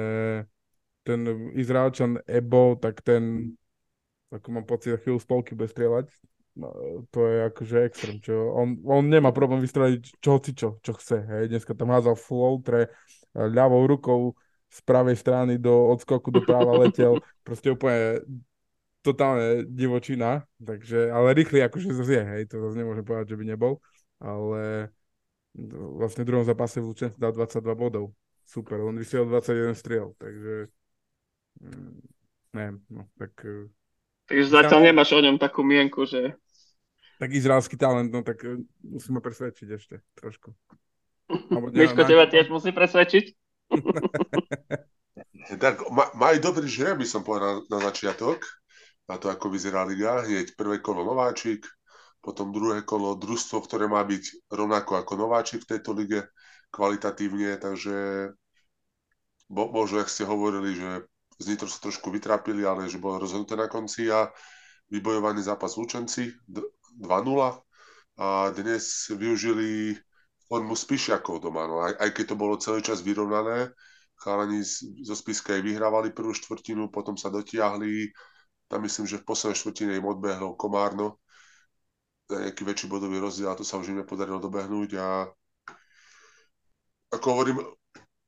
[1.00, 1.20] ten
[1.56, 3.54] Izraelčan Ebo, tak ten
[4.30, 6.06] ako mám pocit, chvíľu spolky bude strieľať.
[6.58, 6.70] No,
[7.14, 11.18] to je akože extrém, čo on, on nemá problém vystreliť čo hoci čo, čo chce.
[11.22, 11.44] Hej.
[11.50, 12.18] Dneska tam házal
[12.62, 14.34] tre eh, ľavou rukou
[14.70, 17.18] z pravej strany do odskoku do práva letel.
[17.46, 18.22] Proste úplne
[19.00, 23.44] totálne divočina, takže, ale rýchly akože zase je, hej, to zase nemôžem povedať, že by
[23.48, 23.80] nebol,
[24.20, 24.92] ale
[25.96, 28.12] vlastne v druhom zápase v Lučenci dal 22 bodov.
[28.44, 30.68] Super, on vysiel 21 striel, takže
[31.62, 31.98] mm,
[32.54, 33.70] neviem, no, tak eh,
[34.30, 36.38] Takže zatiaľ nemáš o ňom takú mienku, že...
[37.18, 40.54] Tak izraelský talent, no tak e, musíme presvedčiť ešte trošku.
[41.74, 43.24] Miško, teba tiež musí presvedčiť?
[45.62, 45.82] tak
[46.14, 48.46] majú dobrý žre, by som povedal na, na začiatok,
[49.10, 50.22] na to, ako vyzerá liga.
[50.22, 51.66] Hneď prvé kolo Nováčik,
[52.22, 56.30] potom druhé kolo družstvo, ktoré má byť rovnako ako Nováčik v tejto lige
[56.70, 58.30] kvalitatívne, takže
[59.50, 61.10] bo, možno, ak ste hovorili, že
[61.42, 64.30] z Nitro sa trošku vytrápili, ale že bolo rozhodnuté na konci a
[64.94, 67.58] vybojovaný zápas v Lučenci 2-0
[68.20, 69.98] a dnes využili
[70.46, 71.66] formu Spišiakov doma.
[71.66, 73.74] No, aj, aj keď to bolo celý čas vyrovnané,
[74.20, 74.60] chalani
[75.02, 78.12] zo Spiska aj vyhrávali prvú štvrtinu, potom sa dotiahli,
[78.70, 81.18] tam myslím, že v poslednej štvrtine im odbehlo Komárno,
[82.30, 85.26] nejaký väčší bodový rozdiel, a to sa už im nepodarilo dobehnúť a
[87.10, 87.58] ako hovorím,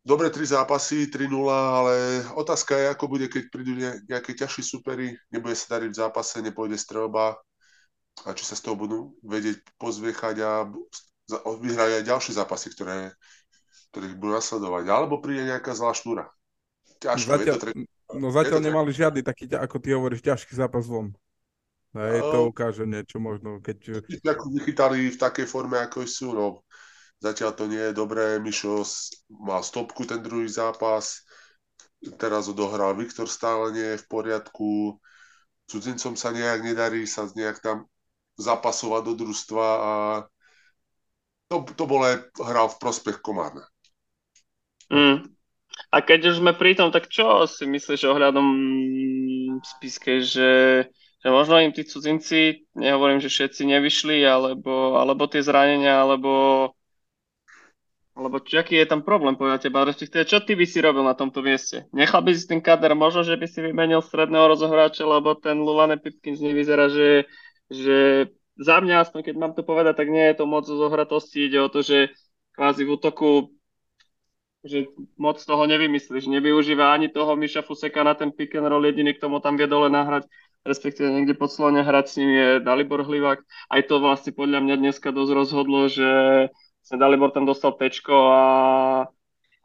[0.02, 1.94] dobre tri zápasy, 3-0, ale
[2.34, 3.78] otázka je, ako bude, keď prídu
[4.10, 7.38] nejaké ťažší supery, nebude sa dariť v zápase, nepôjde strelba,
[8.26, 10.68] a či sa z toho budú vedieť pozviechať a
[11.62, 13.14] vyhrať aj ďalšie zápasy, ktoré,
[13.94, 14.84] ktorých budú nasledovať.
[14.90, 16.28] Alebo príde nejaká zlá šnúra.
[17.00, 17.70] Ťažko, zatiaľ, tre...
[18.16, 21.12] no zatiaľ nemali žiadny taký, ako ty hovoríš, ťažký zápas von.
[21.92, 24.00] Hej, to ukáže niečo možno, keď...
[24.24, 26.64] Ako vychytali v takej forme, ako sú, no.
[27.20, 28.40] Zatiaľ to nie je dobré.
[28.40, 28.82] Mišo
[29.28, 31.22] mal stopku ten druhý zápas.
[32.18, 34.98] Teraz odohral Viktor stále nie je v poriadku.
[35.70, 37.86] Cudzincom sa nejak nedarí sa nejak tam
[38.40, 39.92] zapasovať do družstva a
[41.46, 42.08] to, to bolo
[42.42, 43.68] hral v prospech Komárna.
[44.88, 45.28] Mm.
[45.92, 48.46] A keď už sme pri tom, tak čo si myslíš ohľadom
[49.62, 50.50] spiske, že
[51.22, 56.66] že možno im tí cudzinci, nehovorím, že všetci nevyšli, alebo, alebo tie zranenia, alebo
[58.12, 61.16] alebo čo, aký je tam problém podľa teba, respektíve čo ty by si robil na
[61.16, 61.88] tomto mieste?
[61.96, 65.96] Nechal by si ten kader možno, že by si vymenil stredného rozohráča, lebo ten Lulane
[65.96, 67.24] Pipkins nevyzerá, že,
[67.72, 68.28] že
[68.60, 71.72] za mňa aspoň, keď mám to povedať, tak nie je to moc zohratosti, ide o
[71.72, 72.12] to, že
[72.52, 73.56] kvázi v útoku
[74.62, 74.86] že
[75.18, 79.26] moc toho nevymyslíš, nevyužíva ani toho Miša Fuseka na ten pick and roll, jediný, kto
[79.26, 80.30] mu tam vie dole nahrať
[80.62, 83.42] respektíve niekde pod Slovene hrať s ním je Dalibor Hlivák.
[83.42, 86.10] Aj to vlastne podľa mňa dneska dosť rozhodlo, že
[86.82, 88.44] sa Dalibor tam dostal tečko a,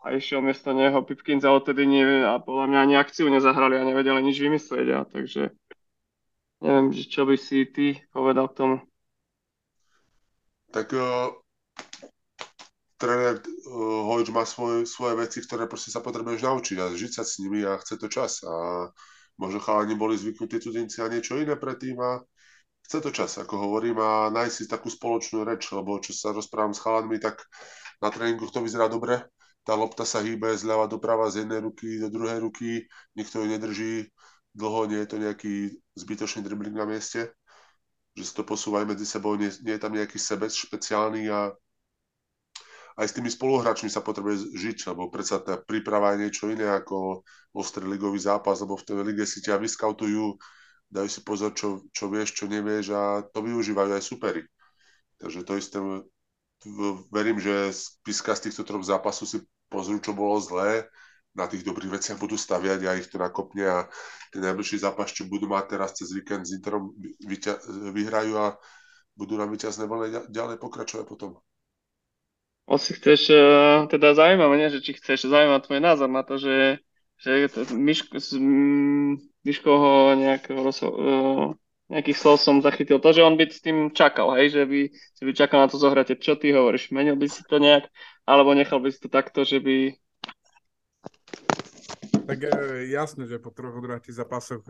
[0.02, 3.88] a išiel miesto neho Pipkins a odtedy nie, a podľa mňa ani akciu nezahrali a
[3.88, 4.88] nevedeli nič vymyslieť.
[4.94, 5.54] A, takže
[6.62, 8.76] neviem, čo by si ty povedal k tomu.
[10.74, 11.32] Tak uh,
[12.98, 17.38] tréner uh, má svoje, svoje veci, ktoré proste sa potrebuješ naučiť a žiť sa s
[17.40, 18.42] nimi a chce to čas.
[18.44, 18.90] A
[19.38, 22.26] možno chalani boli zvyknutí cudzinci a niečo iné predtým a
[22.90, 26.74] chce to čas, ako hovorím, a nájsť si takú spoločnú reč, lebo čo sa rozprávam
[26.74, 27.46] s chalanmi, tak
[28.02, 29.22] na tréningu to vyzerá dobre,
[29.68, 32.88] tá lopta sa hýbe zľava doprava z jednej ruky do druhej ruky,
[33.20, 33.94] nikto ju nedrží
[34.56, 35.54] dlho, nie je to nejaký
[36.00, 37.36] zbytočný dribbling na mieste,
[38.16, 41.52] že sa to posúva medzi sebou, nie, nie je tam nejaký sebec špeciálny a
[42.98, 47.22] aj s tými spoluhráčmi sa potrebuje žiť, lebo predsa tá príprava je niečo iné ako
[47.54, 50.34] ostrý ligový zápas, lebo v tej lige si ťa vyskautujú,
[50.90, 54.44] dajú si pozor, čo, čo vieš, čo nevieš a to využívajú aj superi.
[55.22, 55.78] Takže to isté,
[57.14, 60.90] verím, že spiska z týchto troch zápasov si pozrú, čo bolo zlé,
[61.38, 63.86] na tých dobrých veciach budú staviať a ich to nakopne a
[64.34, 66.90] ten najbližší zápas, čo budú mať teraz cez víkend s Interom,
[67.94, 68.58] vyhrajú a
[69.14, 71.38] budú na víťazné vlne ďalej pokračovať potom.
[72.68, 73.40] Asi chceš, e,
[73.88, 76.84] teda zaujímavé, nie, že či chceš zaujímať tvoj názor na to, že,
[77.16, 78.36] že Miško, z
[79.48, 80.84] Miškoho nejakého e,
[81.88, 85.22] nejakých slov som zachytil to, že on by s tým čakal, hej, že by si
[85.24, 86.20] by čakal na to zohrate.
[86.20, 86.92] Čo ty hovoríš?
[86.92, 87.88] Menil by si to nejak,
[88.28, 89.96] alebo nechal by si to takto, že by...
[92.28, 92.52] Tak e,
[92.92, 94.68] jasné, že po troch odvratých zápasoch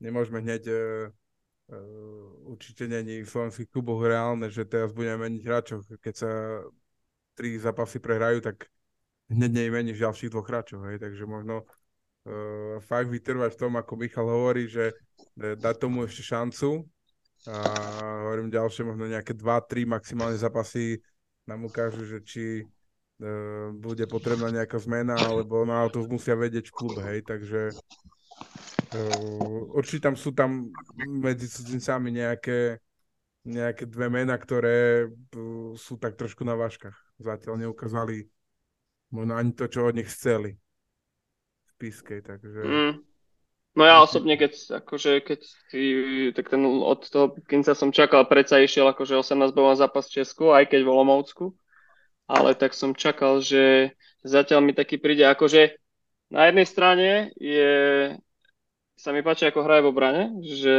[0.00, 0.64] nemôžeme hneď
[2.48, 3.68] určite není v slovenských
[4.00, 6.30] reálne, že teraz budeme meniť hráčov, keď sa
[7.38, 8.66] tri zápasy prehrajú, tak
[9.30, 14.26] hneď nejmeníš ďalších dvoch hráčov, hej, takže možno uh, fakt vytrvať v tom, ako Michal
[14.26, 16.82] hovorí, že uh, dať tomu ešte šancu.
[17.46, 17.54] A
[18.26, 20.98] hovorím ďalšie, možno nejaké 2-3 maximálne zápasy
[21.46, 26.76] nám ukážu, že či uh, bude potrebná nejaká zmena, alebo na to musia vedieť v
[26.76, 27.70] klube, hej, takže
[28.98, 32.82] uh, určite tam sú tam medzi cudzincami nejaké
[33.48, 35.08] nejaké dve mená, ktoré
[35.80, 37.07] sú tak trošku na váškach.
[37.18, 38.30] Zatiaľ neukázali
[39.10, 40.54] možno ani to, čo od nich chceli
[41.66, 42.60] v pískej, takže...
[42.62, 42.94] Mm.
[43.78, 45.40] No ja osobne, keď, akože, keď
[46.34, 50.50] tak ten, od toho Kinca som čakal, predsa išiel akože 18 bol zápas v Česku,
[50.50, 51.54] aj keď v Olomoucku,
[52.26, 53.94] ale tak som čakal, že
[54.26, 55.78] zatiaľ mi taký príde, akože
[56.34, 57.70] na jednej strane je
[58.98, 60.76] sa mi páči, ako hraje v obrane, že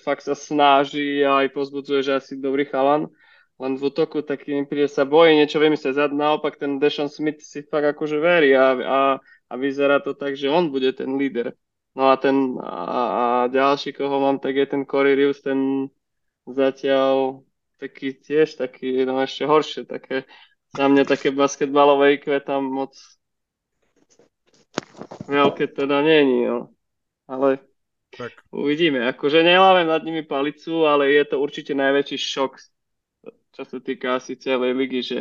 [0.00, 3.12] fakt sa snaží a aj pozbudzuje, že asi dobrý chalan,
[3.54, 6.10] len v útoku taký mi príde sa bojí niečo vymyslieť.
[6.10, 10.50] Naopak ten Deshaun Smith si fakt akože verí a, a, a vyzerá to tak, že
[10.50, 11.54] on bude ten líder.
[11.94, 15.86] No a ten a, a ďalší, koho mám, tak je ten Corey Reeves, ten
[16.42, 17.46] zatiaľ
[17.78, 20.26] taký tiež taký, no ešte horšie, také
[20.74, 22.98] za mňa také basketbalové IQ tam moc
[25.30, 26.74] veľké teda není, no
[27.30, 27.62] ale
[28.10, 28.34] tak.
[28.50, 29.06] uvidíme.
[29.14, 32.52] Akože nelávem nad nimi palicu, ale je to určite najväčší šok,
[33.54, 35.20] čo sa týka asi celej ligy, že,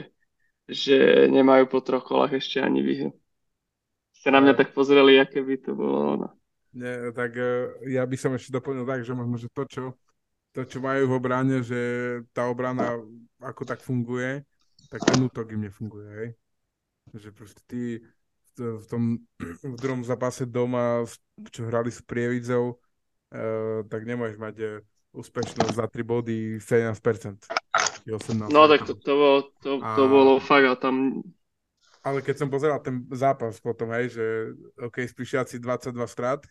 [0.65, 3.13] že nemajú po troch kolách ešte ani výhru.
[4.17, 6.27] Ste na mňa tak pozreli, aké by to bolo ono.
[6.73, 9.83] Nie, tak e, ja by som ešte doplnil tak, že možno, že to, čo,
[10.57, 11.81] to, čo majú v obrane, že
[12.33, 12.97] tá obrana
[13.37, 14.41] ako tak funguje,
[14.89, 16.29] tak ten útok im nefunguje, hej.
[17.13, 18.01] Že proste ty
[18.57, 19.17] v tom
[19.65, 21.05] v druhom zápase doma,
[21.49, 24.69] čo hrali s Prievidzou, uh, tak nemôžeš mať uh,
[25.13, 27.62] úspešnosť za 3 body 17%.
[28.09, 29.95] 18, no tak to, to, bolo, to, a...
[29.95, 31.23] to bolo fakt a tam...
[32.03, 34.25] Ale keď som pozeral ten zápas potom, hej, že
[34.75, 36.43] OK, spíšiaci 22 strát,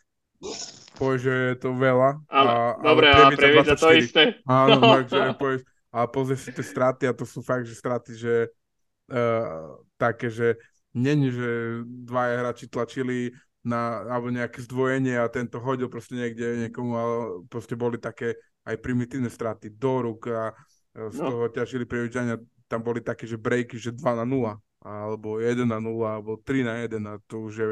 [0.96, 2.24] povieš, že je to veľa.
[2.32, 4.40] Ale, a, dobre, ale a Prievidza to isté.
[4.48, 5.60] Áno, takže povieš,
[5.92, 8.34] a pozrieš si tie straty a to sú fakt, že straty, že
[9.12, 10.56] uh, také, že
[10.96, 16.92] není, že dvaja hráči tlačili na, alebo nejaké zdvojenie a tento hodil proste niekde niekomu,
[16.96, 20.56] ale proste boli také aj primitívne straty do rúk a
[20.92, 21.28] z no.
[21.28, 22.36] toho ťažili prievidžania,
[22.68, 26.68] tam boli také, že breaky, že 2 na 0, alebo 1 na 0, alebo 3
[26.68, 27.68] na 1 a to už je,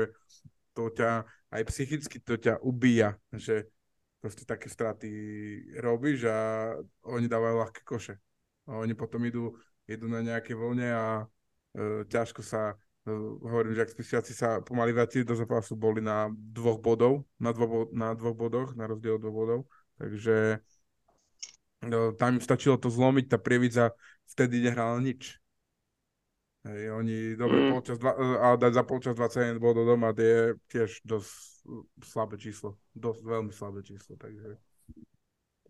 [0.72, 3.66] to ťa aj psychicky to ťa ubíja, že
[4.22, 5.10] proste také straty
[5.82, 6.38] robíš a
[7.08, 8.14] oni dávajú ľahké koše.
[8.70, 9.56] A oni potom idú,
[9.90, 11.06] idú na nejaké vlne a
[11.74, 13.10] e, ťažko sa, e,
[13.42, 17.90] hovorím, že ak spíšiaci sa pomaly vrátili do zápasu, boli na dvoch bodov, na, dvo,
[17.90, 19.60] na dvoch bodoch, na rozdiel od dvoch bodov.
[19.98, 20.62] Takže
[21.84, 23.96] e, tam im stačilo to zlomiť, tá prievidza
[24.30, 25.40] vtedy nehrala nič.
[26.60, 27.70] Hej, oni dobre mm.
[27.72, 31.32] polčas, dva, a dať za polčas 21 bodov doma, to je tiež dosť
[32.04, 32.76] slabé číslo.
[32.92, 34.60] Dosť veľmi slabé číslo, takže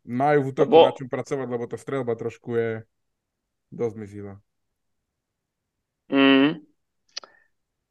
[0.02, 2.70] majú v útoku na čom pracovať, lebo tá strelba trošku je
[3.70, 4.34] dosť mizivá.
[6.10, 6.66] Mm.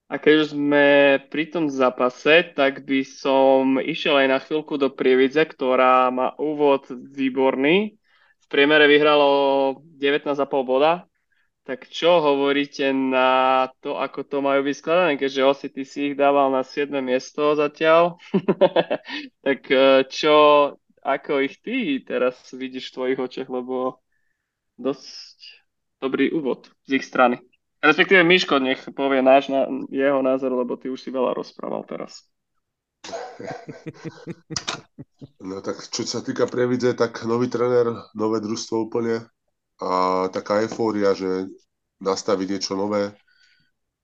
[0.09, 0.85] A keď už sme
[1.29, 6.89] pri tom zápase, tak by som išiel aj na chvíľku do Prievidze, ktorá má úvod
[6.89, 7.98] výborný.
[8.49, 10.33] Priemere vyhralo 19,5
[10.65, 11.05] boda,
[11.69, 16.49] tak čo hovoríte na to, ako to majú vyskladané, keďže Osi, ty si ich dával
[16.49, 16.97] na 7.
[16.97, 18.17] miesto zatiaľ.
[19.45, 20.35] tak e, čo,
[21.05, 24.01] ako ich ty teraz vidíš v tvojich očiach, lebo
[24.81, 25.61] dosť
[26.01, 27.37] dobrý úvod z ich strany.
[27.85, 32.25] Respektíve Miško nech povie náš, na, jeho názor, lebo ty už si veľa rozprával teraz.
[35.39, 39.23] No tak čo sa týka Previdze, tak nový tréner, nové družstvo úplne,
[39.79, 41.47] a taká eufória, že
[42.03, 43.15] nastaviť niečo nové,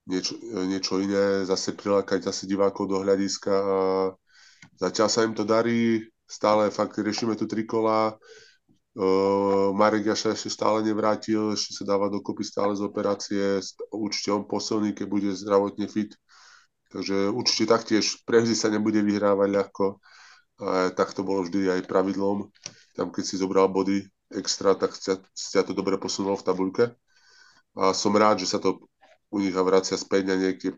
[0.08, 3.78] niečo, niečo iné, zase prilákať zase divákov do hľadiska a
[4.80, 8.16] zatiaľ sa im to darí, stále fakt riešime tu trikola,
[8.96, 13.60] Uh, Marek Jaša ešte stále nevrátil, ešte sa dáva dokopy stále z operácie,
[13.92, 16.16] určite on posilný, keď bude zdravotne fit.
[16.94, 19.86] Takže určite taktiež prehzy sa nebude vyhrávať ľahko.
[20.56, 22.48] A tak to bolo vždy aj pravidlom.
[22.96, 26.84] Tam, keď si zobral body, extra, tak ste to dobre posunulo v tabuľke.
[27.76, 28.88] A som rád, že sa to
[29.28, 30.72] u nich vracia späť na nejaké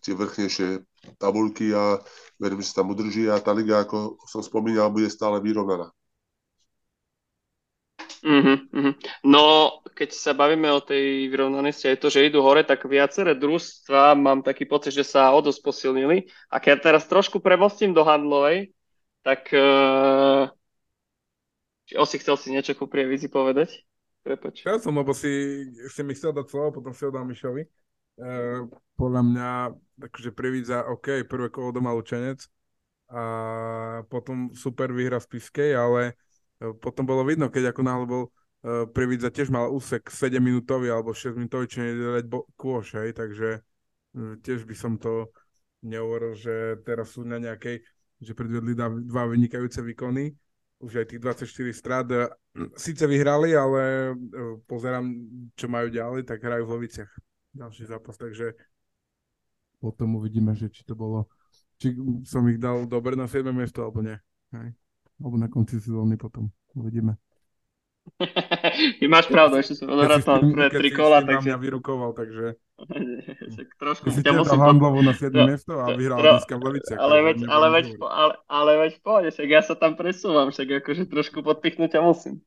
[0.00, 0.86] tie vrchnejšie
[1.20, 2.00] tabulky a
[2.40, 5.92] verím, že sa tam udrží a tá liga, ako som spomínal, bude stále vyrovnaná.
[8.20, 8.92] Mm-hmm.
[9.24, 9.44] No,
[9.96, 14.44] keď sa bavíme o tej vyrovnanosti aj to, že idú hore, tak viaceré družstva mám
[14.44, 16.28] taký pocit, že sa o dosť posilnili.
[16.52, 18.76] A keď teraz trošku premostím do handlovej,
[19.24, 20.48] tak uh,
[21.96, 23.84] osi chcel si niečo ku prievidzi povedať?
[24.20, 24.64] Prepač.
[24.64, 27.64] Chcel som, lebo si, si mi chcel dať slovo, potom si ho dal Mišovi.
[28.20, 28.68] Uh,
[29.00, 29.50] podľa mňa,
[29.96, 32.44] takže prievidza, OK, prvé kolo doma Lučenec
[33.10, 33.22] a
[34.06, 36.14] potom super výhra v Piskej, ale
[36.80, 41.16] potom bolo vidno, keď ako náhle bol uh, Prievidza tiež mal úsek 7 minútový alebo
[41.16, 45.32] 6 minútový, čo nedať bo- kôš, hej, takže uh, tiež by som to
[45.80, 47.80] nehovoril, že teraz sú na nejakej,
[48.20, 50.36] že predvedli dva vynikajúce výkony,
[50.80, 52.04] už aj tých 24 strát
[52.76, 54.12] síce vyhrali, ale
[54.64, 55.08] pozerám,
[55.56, 57.12] čo majú ďalej, tak hrajú v Loviciach
[57.52, 58.56] ďalší zápas, takže
[59.80, 61.28] potom uvidíme, že či to bolo,
[61.80, 61.96] či
[62.28, 63.48] som ich dal dobre na 7.
[63.52, 64.16] miesto, alebo nie.
[64.52, 64.76] Hej.
[65.20, 66.48] Alebo na konci sezóny potom.
[66.72, 67.20] Uvidíme.
[69.00, 71.52] Ty máš pravdu, ešte som odohral pre tri kola, takže...
[71.52, 72.56] mňa vyrukoval, takže...
[73.82, 74.60] trošku si ťa musím...
[74.60, 76.32] Handlovu na 7 miesto a vyhral tro...
[76.36, 76.92] dneska v Levice.
[76.96, 80.80] Ale veď, ale, veď, ale, ale veď v pohode, však ja sa tam presúvam, však
[80.84, 82.40] akože trošku podpichnúť ťa musím.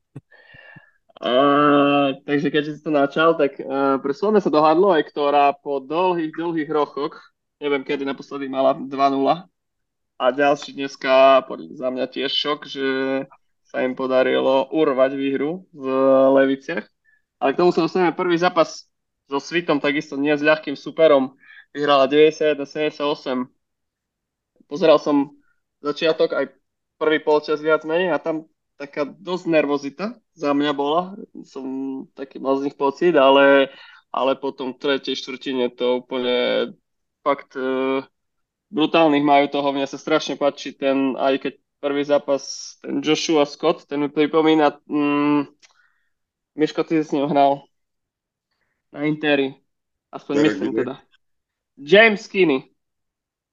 [1.22, 6.34] Uh, takže keďže si to načal, tak uh, presúvame sa do Handlovej, ktorá po dlhých,
[6.34, 7.14] dlhých rokoch,
[7.62, 8.90] neviem kedy naposledy mala 2-0
[10.18, 11.42] a ďalší dneska
[11.74, 12.88] za mňa tiež šok, že
[13.66, 15.86] sa im podarilo urvať výhru v
[16.38, 16.86] Leviciach.
[17.42, 18.86] Ale k tomu sa dostaneme prvý zápas
[19.26, 21.34] so Svitom, takisto nie s ľahkým superom.
[21.74, 23.50] Vyhrala 91-78.
[24.70, 25.34] Pozeral som
[25.82, 26.54] začiatok aj
[26.96, 28.46] prvý polčas viac menej a tam
[28.78, 31.18] taká dosť nervozita za mňa bola.
[31.42, 31.66] Som
[32.14, 33.74] taký mal z nich pocit, ale,
[34.14, 36.70] ale potom v tretej štvrtine to úplne
[37.26, 38.06] fakt uh,
[38.74, 39.70] brutálnych majú toho.
[39.70, 44.82] Mne sa strašne páči ten, aj keď prvý zápas, ten Joshua Scott, ten mi pripomína,
[44.90, 45.46] mm,
[46.58, 47.62] Miško, ty si s ním hral
[48.90, 49.54] na Interi,
[50.10, 50.94] aspoň Derek myslím teda.
[51.74, 52.70] James Kinney,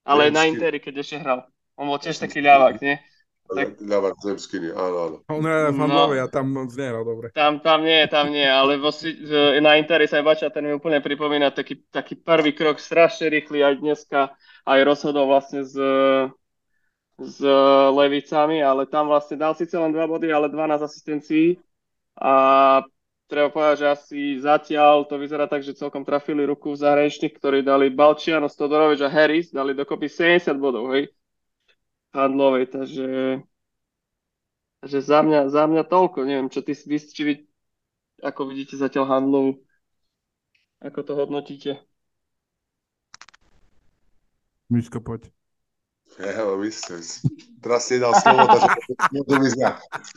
[0.05, 1.49] ale James na Interi, keď ešte hral.
[1.77, 3.01] On bol tiež taký ľavák, nie?
[3.51, 4.71] Tak- Ľava zemský, nie.
[4.71, 5.15] Áno, áno.
[5.27, 5.81] On je v No.
[5.83, 7.35] Handlovej a tam moc nehral dobre.
[7.35, 8.95] Tam, tam nie, tam nie, ale vo,
[9.59, 13.83] na Interi sa bača, ten mi úplne pripomína taký, taký prvý krok strašne rýchly aj
[13.83, 14.31] dneska
[14.61, 15.73] aj rozhodol vlastne s,
[17.17, 17.37] s
[17.91, 21.57] Levicami, ale tam vlastne dal síce len dva body, ale 12 asistencií
[22.17, 22.33] a
[23.25, 27.65] treba povedať, že asi zatiaľ to vyzerá tak, že celkom trafili ruku v zahraničných, ktorí
[27.65, 31.09] dali Balčiano, Stodorovič a Harris, dali dokopy 70 bodov, hej,
[32.11, 33.07] handlovej, takže
[34.81, 37.33] takže za mňa, za mňa toľko, neviem, čo ty, vy, či vy,
[38.25, 39.51] ako vidíte zatiaľ handlovú,
[40.81, 41.71] ako to hodnotíte?
[44.71, 45.29] Miško, poď.
[46.19, 46.99] Ja, vy ste,
[47.63, 48.67] teraz si nedal slovo, takže.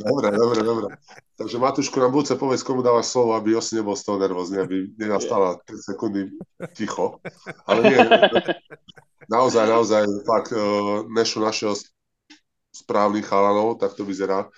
[0.02, 0.86] Dobre, dobre, dobre.
[1.38, 4.90] Takže Matúško, nám budúce povedz, komu dávaš slovo, aby Osi nebol z toho nervózny, aby
[4.98, 6.34] nenastala 3 sekundy
[6.74, 7.22] ticho.
[7.70, 7.98] Ale nie,
[9.28, 11.74] naozaj, naozaj, fakt, uh, Nešo našiel
[12.74, 14.50] správnych chalanov, tak to vyzerá.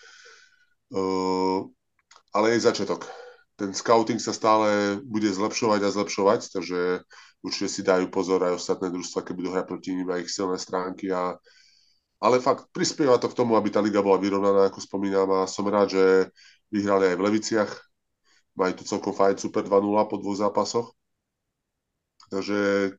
[0.89, 1.69] Uh,
[2.33, 3.05] ale je začiatok.
[3.57, 7.01] Ten scouting sa stále bude zlepšovať a zlepšovať, takže
[7.41, 10.61] určite si dajú pozor aj ostatné družstva, keď budú hrať proti ním aj ich silné
[10.61, 11.09] stránky.
[11.09, 11.41] A...
[12.21, 15.65] Ale fakt prispieva to k tomu, aby tá liga bola vyrovnaná, ako spomínam, a som
[15.65, 16.05] rád, že
[16.69, 17.73] vyhrali aj v Leviciach.
[18.57, 20.93] Majú tu celkom fajn super 2-0 po dvoch zápasoch.
[22.29, 22.93] Takže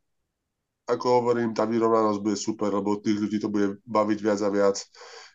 [0.88, 4.78] ako hovorím, tá vyrovnanosť bude super, lebo tých ľudí to bude baviť viac a viac.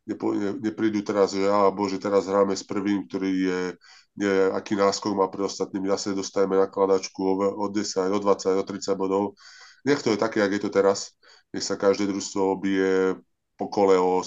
[0.08, 3.60] Nepo, ne, neprídu teraz, že á, bože, teraz hráme s prvým, ktorý je,
[4.18, 8.64] nie, aký náskok má pre ostatnými, zase dostajeme nakladačku o, o 10, o 20, o
[8.66, 9.24] 30 bodov.
[9.86, 11.14] Nech to je také, jak je to teraz.
[11.54, 13.20] Nech sa každé družstvo bije
[13.54, 14.24] po kole o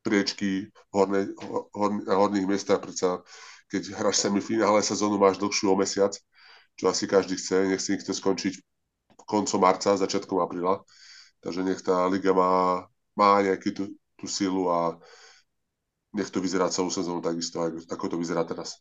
[0.00, 1.34] priečky v hornej,
[1.74, 3.20] hor, na horných miestach, predsa
[3.68, 6.16] keď hráš semifinále sezónu, máš dlhšiu o mesiac,
[6.80, 8.64] čo asi každý chce, nech si nikto skončiť
[9.28, 10.80] koncom marca, začiatkom apríla.
[11.44, 12.82] Takže nech tá liga má,
[13.14, 13.84] má nejakú tú,
[14.16, 14.96] tú silu a
[16.16, 18.80] nech to vyzerá celú sezónu takisto, ako to vyzerá teraz.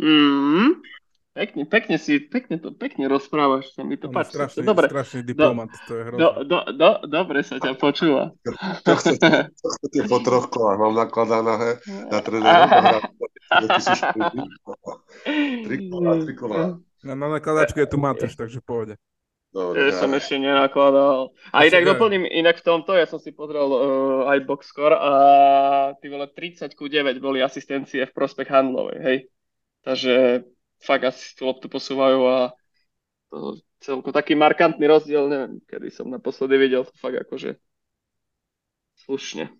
[0.00, 0.80] Mm,
[1.36, 4.32] pekne, pekne si, pekne to, pekne rozprávaš, sa mi to On je páči.
[4.32, 6.18] strašný, Dobre, strašný diplomat, to je hrozné.
[6.18, 8.32] do, do, do, dobre sa ťa počúva.
[8.82, 9.52] Čo chcete,
[10.08, 10.80] po troch kolách?
[10.80, 12.68] Mám nakladané na trénerom.
[15.62, 16.80] Tri kola, tri kola.
[17.02, 18.94] Na, na nakladačku je tu Matúš, takže pôjde.
[19.52, 21.36] Dobre, Ja som ešte nenakladal.
[21.52, 25.12] A inak doplním, inak v tomto, ja som si pozrel uh, aj boxscore a
[26.00, 29.18] ty vole 30 ku 9 boli asistencie v prospech handlovej, hej.
[29.84, 30.46] Takže
[30.80, 32.38] fakt asi tú loptu posúvajú a
[33.28, 37.58] to celko taký markantný rozdiel, neviem, kedy som naposledy videl to fakt akože
[39.04, 39.52] slušne.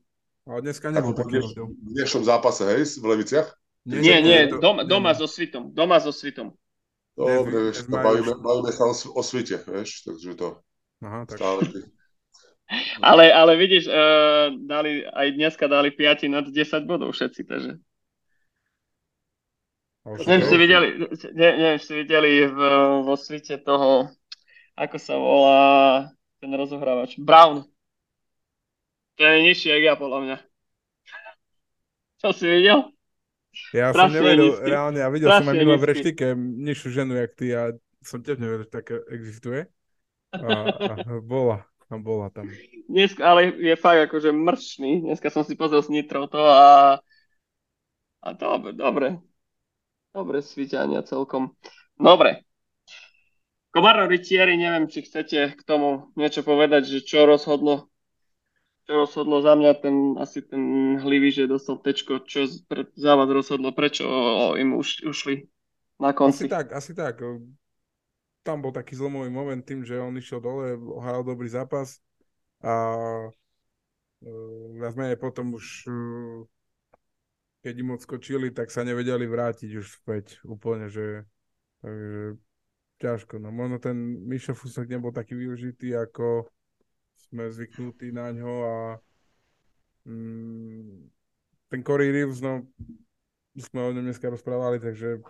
[0.48, 1.68] Ale dneska nebol taký rozdiel.
[1.68, 3.48] v dnešnom zápase, hej, v Leviciach?
[3.84, 5.18] Nie, že- nie, to- doma, doma nie.
[5.18, 6.54] so svitom, doma so svitom.
[7.12, 10.48] Dobre, Dnes- vieš, to bavíme, bavíme sa o, o svite, vieš, takže to
[11.04, 11.36] Aha, tak.
[11.36, 11.60] stále...
[13.04, 17.76] Ale, ale vidíš, uh, dali, aj dneska dali 5 nad 10 bodov všetci, takže
[20.02, 20.86] Neviem, ste videli,
[21.30, 22.58] ne, neviem, či ste videli v,
[23.06, 24.10] vo svite toho,
[24.74, 25.62] ako sa volá
[26.42, 27.22] ten rozohrávač.
[27.22, 27.62] Brown.
[29.14, 30.36] To je nižší, jak ja, podľa mňa.
[32.24, 32.90] Čo si videl?
[33.76, 34.68] Ja som Strašne nevedel, nízky.
[34.68, 37.62] reálne, a videl som aj Strašne minulé v reštike nižšiu ženu, jak ty, a
[38.00, 39.60] som tiež nevedel, že také existuje.
[40.32, 42.48] A, a bola, a bola tam.
[42.88, 45.04] Dnes, ale je fakt akože mršný.
[45.04, 46.96] Dneska som si pozrel s Nitrou to a,
[48.24, 49.20] a dobre, dobre.
[50.16, 51.52] Dobre svíťania celkom.
[52.00, 52.48] Dobre.
[53.72, 57.91] Komaro Rytieri, neviem, či chcete k tomu niečo povedať, že čo rozhodlo
[58.86, 62.46] čo rozhodlo za mňa, ten asi ten hlivý, že dostal tečko, čo
[62.98, 64.06] za vás rozhodlo, prečo
[64.58, 65.46] im už, ušli
[66.02, 66.44] na Asi konci.
[66.48, 67.22] tak, asi tak.
[68.42, 72.02] Tam bol taký zlomový moment tým, že on išiel dole, hral dobrý zápas
[72.58, 72.74] a
[74.18, 74.30] e,
[74.82, 75.94] viac menej potom už e,
[77.62, 81.22] keď im odskočili, tak sa nevedeli vrátiť už späť úplne, že
[81.82, 82.38] takže
[83.02, 83.34] ťažko.
[83.42, 83.94] No možno ten
[84.26, 86.46] Mišo Fusek nebol taký využitý, ako
[87.32, 88.76] sme zvyknutí na ňo a
[90.04, 91.08] mm,
[91.72, 92.68] ten Corey Reeves, no
[93.56, 95.24] sme o ňom dneska rozprávali, takže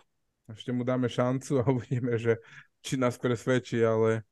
[0.50, 2.42] ešte mu dáme šancu a uvidíme, že
[2.82, 4.26] či nás presvedčí, ale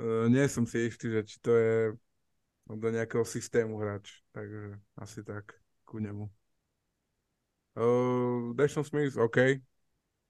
[0.00, 1.76] uh, nie som si istý, že či to je
[2.72, 5.52] do nejakého systému hráč, takže asi tak
[5.84, 6.24] ku nemu.
[7.76, 9.60] Uh, Dashon Smith, OK,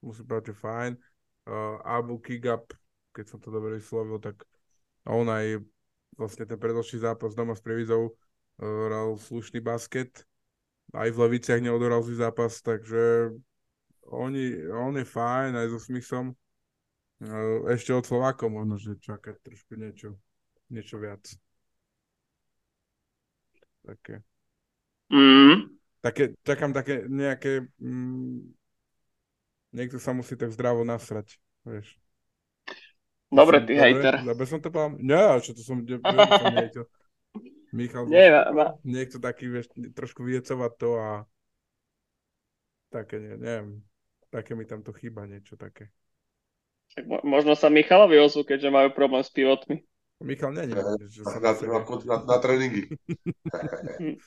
[0.03, 0.93] musím povedať, že fajn.
[1.47, 2.70] Uh, Abu Kigap,
[3.14, 4.43] keď som to dobre vyslovil, tak
[5.07, 5.59] on aj
[6.16, 8.14] vlastne ten predošlý zápas doma s Previzou uh,
[8.60, 10.24] hral slušný basket.
[10.92, 13.32] Aj v Leviciach neodohral si zápas, takže
[14.12, 16.36] oni, on je fajn aj so Smithom.
[17.22, 20.18] Uh, ešte od Slovákov možno, že čakať trošku niečo,
[20.68, 21.22] niečo viac.
[23.82, 24.22] Také.
[25.12, 25.76] Mm.
[26.00, 27.68] také čakám také nejaké...
[27.78, 28.54] Mm,
[29.72, 32.01] niekto sa musí tak zdravo nasrať, vieš.
[33.33, 34.14] Dobre, som, ty hejter.
[34.28, 34.93] Dobre som to povedal?
[35.01, 36.80] Nie, čo to som, ne, ne, som nejto.
[37.72, 41.09] Michal, Nie, ma, niekto taký, vieš, trošku vyjecovať to a
[42.93, 43.68] také, ne, neviem,
[44.28, 45.89] také mi tam to chýba, niečo také.
[46.93, 49.80] tak mo- možno sa Michalovi ozvu, keďže majú problém s pivotmi.
[50.22, 50.78] Michal, nie, nie,
[51.11, 52.87] že sa na, na na, na, na tréningy.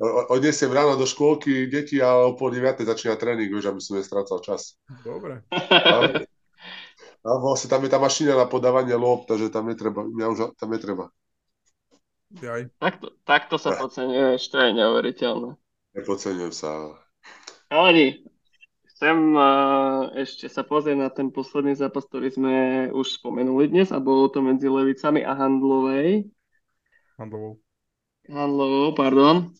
[0.00, 4.00] O- Odnesiem ráno do škôlky deti a o pol 9 začína tréning, vieš, aby som
[4.00, 4.80] nestrácal čas.
[5.04, 5.44] Dobre.
[5.52, 6.24] Ale,
[7.20, 10.70] a vlastne tam je tá mašina na podávanie lob, takže tam netreba, mňa už tam
[10.72, 11.12] netreba.
[12.30, 12.70] Jaj.
[12.78, 15.50] takto, takto sa podceňuješ, to je neuveriteľné.
[15.98, 16.94] Nepodceňujem sa.
[17.66, 18.22] Chalani,
[18.94, 22.54] chcem uh, ešte sa pozrieť na ten posledný zápas, ktorý sme
[22.94, 26.30] už spomenuli dnes a bolo to medzi Levicami a Handlovej.
[27.18, 27.58] Handlovou.
[28.30, 29.50] Handlovou, pardon.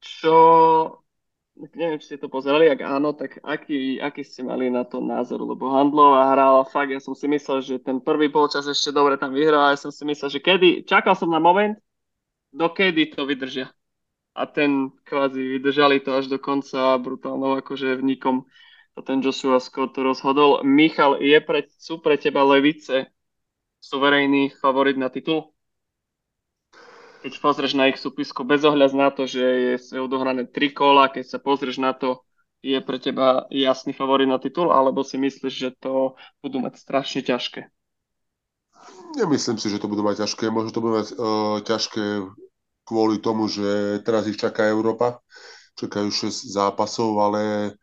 [0.00, 0.36] Čo,
[1.74, 5.42] neviem, či ste to pozerali, ak áno, tak aký, aký ste mali na to názor,
[5.42, 9.34] lebo Handlová hrála fakt, ja som si myslel, že ten prvý polčas ešte dobre tam
[9.34, 11.74] vyhral, ja som si myslel, že kedy, čakal som na moment,
[12.54, 13.68] dokedy to vydržia.
[14.38, 18.46] A ten kvázi vydržali to až do konca brutálnou akože vnikom
[18.98, 20.66] to ten Joshua Scott rozhodol.
[20.66, 23.06] Michal, je pre, sú pre teba Levice
[23.78, 25.54] suverejný favorit na titul?
[27.28, 31.12] Keď pozrieš na ich súpisku, bez ohľad na to, že je sa odohrané tri kola,
[31.12, 32.24] keď sa pozrieš na to,
[32.64, 37.20] je pre teba jasný favorit na titul, alebo si myslíš, že to budú mať strašne
[37.20, 37.68] ťažké?
[39.20, 40.48] Nemyslím si, že to budú mať ťažké.
[40.48, 42.32] Možno to budú mať uh, ťažké
[42.88, 45.20] kvôli tomu, že teraz ich čaká Európa.
[45.76, 47.76] Čakajú 6 zápasov, ale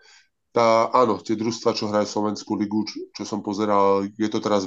[0.50, 4.66] tá, áno, tie družstva, čo hrajú Slovenskú ligu, čo, čo som pozeral, je to teraz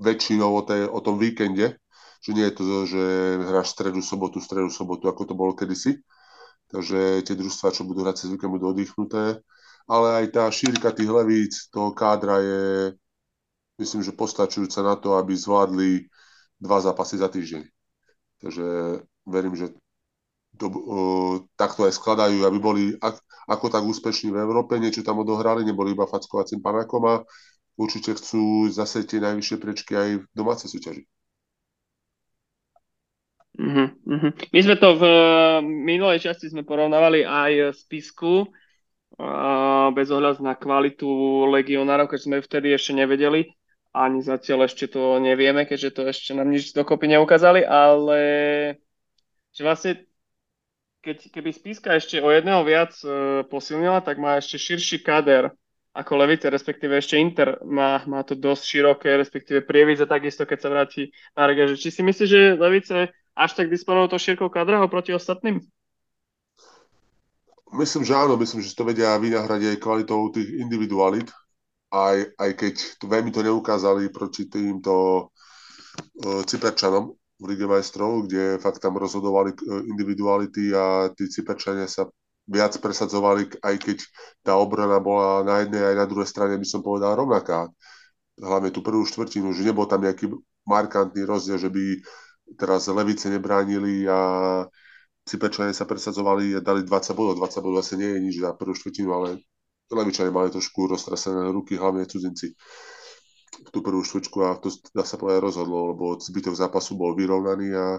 [0.00, 1.76] väčšinou o, tej, o tom víkende,
[2.18, 3.02] že nie je to, že
[3.46, 6.02] hráš stredu, sobotu, stredu, sobotu, ako to bolo kedysi.
[6.68, 9.40] Takže tie družstva, čo budú hrať cez víkend, budú oddychnuté.
[9.88, 12.92] Ale aj tá šírka tých levíc, toho kádra je,
[13.80, 16.12] myslím, že postačujúca na to, aby zvládli
[16.60, 17.64] dva zápasy za týždeň.
[18.44, 18.66] Takže
[19.24, 19.72] verím, že
[20.58, 23.16] to, uh, takto aj skladajú, aby boli ak,
[23.48, 27.14] ako tak úspešní v Európe, niečo tam odohrali, neboli iba fackovacím panákom a
[27.78, 31.02] určite chcú zase tie najvyššie prečky aj v domácej súťaži.
[33.58, 34.30] Uh-huh.
[34.54, 40.54] My sme to v uh, minulej časti sme porovnávali aj spisku, uh, bez ohľadu na
[40.54, 41.10] kvalitu
[41.50, 43.50] legionárov, keď sme vtedy ešte nevedeli,
[43.90, 48.20] ani zatiaľ ešte to nevieme, keďže to ešte nám nič dokopy neukázali, ale
[49.50, 49.92] že vlastne
[51.02, 55.50] keď, keby Spiska ešte o jedného viac uh, posilnila, tak má ešte širší kader
[55.98, 60.70] ako Levice, respektíve ešte Inter má, má to dosť široké, respektíve Prievidze takisto, keď sa
[60.70, 61.74] vráti na Rege.
[61.74, 65.62] Či si myslíš, že Levice až tak disponujú to šírkou kadra oproti ostatným?
[67.70, 71.28] Myslím, že áno, myslím, že to vedia vynahradiť aj kvalitou tých individualit,
[71.92, 72.74] aj, aj keď
[73.04, 79.84] veľmi to neukázali proti týmto uh, Cyperčanom v Lige majstrov, kde fakt tam rozhodovali uh,
[79.84, 82.08] individuality a tí Cyperčania sa
[82.48, 83.98] viac presadzovali, aj keď
[84.40, 87.68] tá obrana bola na jednej aj na druhej strane, by som povedal, rovnaká.
[88.40, 90.32] Hlavne tú prvú štvrtinu, že nebol tam nejaký
[90.64, 92.00] markantný rozdiel, že by
[92.56, 94.20] teraz Levice nebránili a
[95.28, 97.36] Cyperčania sa presadzovali a dali 20 bodov.
[97.36, 99.28] 20 bodov asi nie je nič na prvú štvrtinu, ale
[99.92, 102.56] Levičania mali trošku roztrasené ruky, hlavne cudzinci
[103.58, 107.74] v tú prvú štvrťku a to dá sa povedať rozhodlo, lebo zbytok zápasu bol vyrovnaný
[107.74, 107.98] a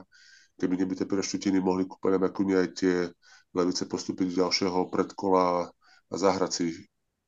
[0.55, 2.95] keby neby tie prvé štvrtiny mohli kúpeť ako nie aj tie
[3.57, 5.67] Levice postúpiť do ďalšieho predkola
[6.09, 6.63] a zahrať si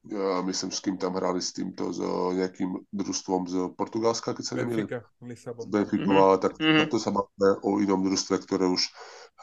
[0.02, 2.02] ja myslím, s kým tam hrali s týmto, s
[2.34, 4.90] nejakým družstvom z Portugalska, keď sa nemýlim.
[4.90, 6.18] Benfica, Benfica, Mhm.
[6.18, 6.78] ale tak, Mhm.
[6.82, 8.90] tak to sa bavíme o inom družstve, ktoré už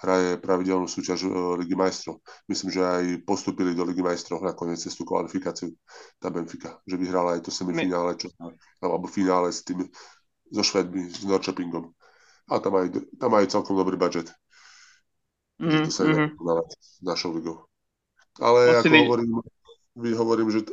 [0.02, 1.30] hraje pravidelnú súťaž e,
[1.62, 2.18] Ligy majstrov.
[2.50, 5.70] Myslím, že aj postúpili do Ligy majstrov nakoniec cez tú kvalifikáciu
[6.18, 8.30] tá Benfica, že vyhrala aj to semifinále, čo,
[8.82, 9.86] alebo finále s tým,
[10.50, 11.94] so Švedmi, s Norčopingom.
[12.50, 12.88] A tam majú,
[13.20, 14.26] tam majú celkom dobrý budget.
[15.59, 16.26] Takže to sa Mhm, mhm.
[16.78, 17.66] s našou ligou.
[18.38, 19.30] Ale Musí ako byť- hovorím,
[20.14, 20.64] hovorím, že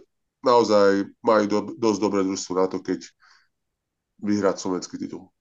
[0.46, 3.10] naozaj majú do, dosť dobré družstvo na to, keď
[4.22, 5.34] vyhrať slovenský titul.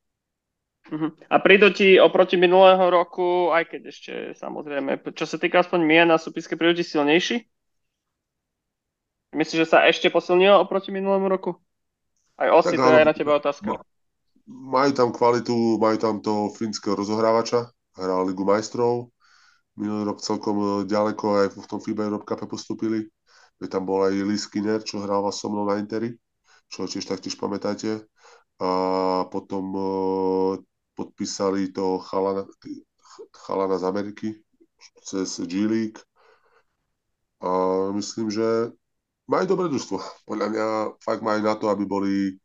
[0.93, 1.17] Mhm.
[1.33, 6.05] A prídu ti oproti minulého roku, aj keď ešte samozrejme, čo sa týka aspoň mien
[6.05, 7.49] na súpiske, prídu ti silnejší?
[9.35, 11.57] Myslíš, že sa ešte posilnilo oproti minulému roku?
[12.39, 13.69] Aj Osi, Tak to je aj na teba otázka.
[14.45, 19.09] Majú tam kvalitu, majú tam toho fínskeho rozohrávača, hral Ligu majstrov,
[19.75, 23.09] minulý rok celkom e, ďaleko aj v tom FIBA Europe Cupe postupili.
[23.65, 26.13] Veď tam bol aj Lee Skinner, čo hrával so mnou na Interi,
[26.69, 28.05] čo tiež taktiež pamätáte.
[28.61, 28.71] A
[29.33, 30.53] potom uh,
[30.93, 32.45] podpísali to chalana,
[33.33, 34.29] chalana z Ameriky
[35.01, 36.01] cez G League.
[37.41, 37.49] A
[37.97, 38.77] myslím, že
[39.25, 39.97] majú dobré družstvo.
[40.29, 40.67] Podľa mňa
[41.01, 42.37] fakt majú na to, aby boli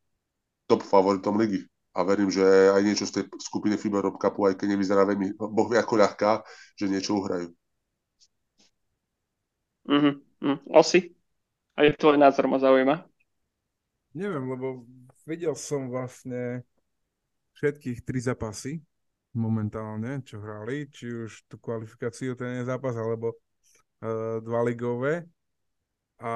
[0.72, 1.68] top favoritom ligy.
[2.00, 5.36] A verím, že aj niečo z tej skupiny FIBA Rob Cupu, aj keď nevyzerá veľmi
[5.36, 6.32] boh vie ako ľahká,
[6.80, 7.52] že niečo uhrajú.
[10.40, 10.52] Mhm.
[10.52, 11.00] Mm, Osi?
[11.80, 13.08] Aj tvoj názor ma zaujíma.
[14.12, 14.84] Neviem, lebo
[15.24, 16.66] videl som vlastne
[17.56, 18.84] všetkých tri zápasy
[19.38, 23.38] momentálne, čo hrali, či už tú kvalifikáciu, ten zápas, alebo
[24.02, 25.30] uh, dva ligové.
[26.20, 26.32] A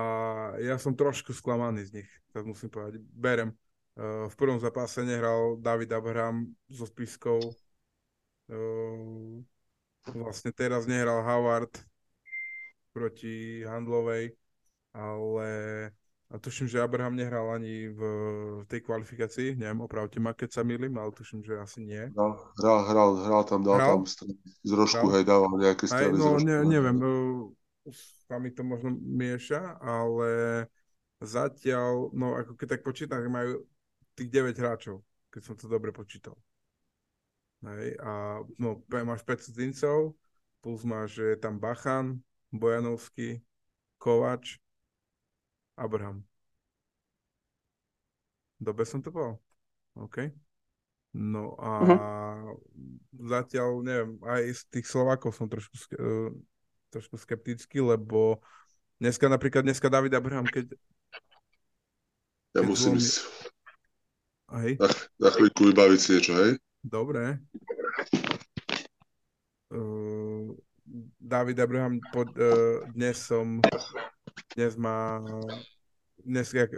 [0.64, 3.02] ja som trošku sklamaný z nich, tak musím povedať.
[3.12, 3.52] Berem.
[3.98, 7.42] Uh, v prvom zápase nehral David Abraham so spiskou.
[8.48, 9.44] Uh,
[10.14, 11.74] vlastne teraz nehral Howard
[12.94, 14.38] proti Handlovej,
[14.94, 15.50] ale
[16.34, 18.02] a tuším, že Abraham nehral ani v,
[18.66, 22.10] tej kvalifikácii, neviem, opravte ma, keď sa milím, ale tuším, že asi nie.
[22.10, 23.90] Hral, hral, hral, hral tam, dal hral?
[24.02, 24.10] tam
[24.66, 26.98] z rožku, hej, dával nejaké strany no, ne, neviem,
[28.26, 30.30] sa mi to možno mieša, ale
[31.22, 33.70] zatiaľ, no ako keď tak počítam, majú
[34.18, 36.34] tých 9 hráčov, keď som to dobre počítal.
[37.62, 40.18] Hej, a no, máš 5 cudzincov,
[40.66, 42.18] plus máš, tam Bachan,
[42.54, 43.42] Bojanovský,
[43.98, 44.62] Kovač,
[45.74, 46.22] Abraham.
[48.62, 49.42] Dobre som to povedal?
[49.98, 50.30] OK.
[51.14, 52.58] No a uh-huh.
[53.14, 56.30] zatiaľ, neviem, aj z tých Slovákov som trošku, uh,
[56.90, 58.42] trošku skeptický, lebo
[59.02, 60.74] dneska napríklad, dneska David Abraham, keď...
[62.54, 63.26] Ja keď musím ísť
[64.62, 64.78] hej?
[64.78, 64.90] Na,
[65.22, 66.52] na chvíľku vybaviť si niečo, hej?
[66.86, 67.42] Dobre.
[69.74, 70.33] Uh,
[71.20, 73.64] David Abraham, pod, uh, dnes som
[74.54, 75.22] dnes má
[76.24, 76.72] dnes jak,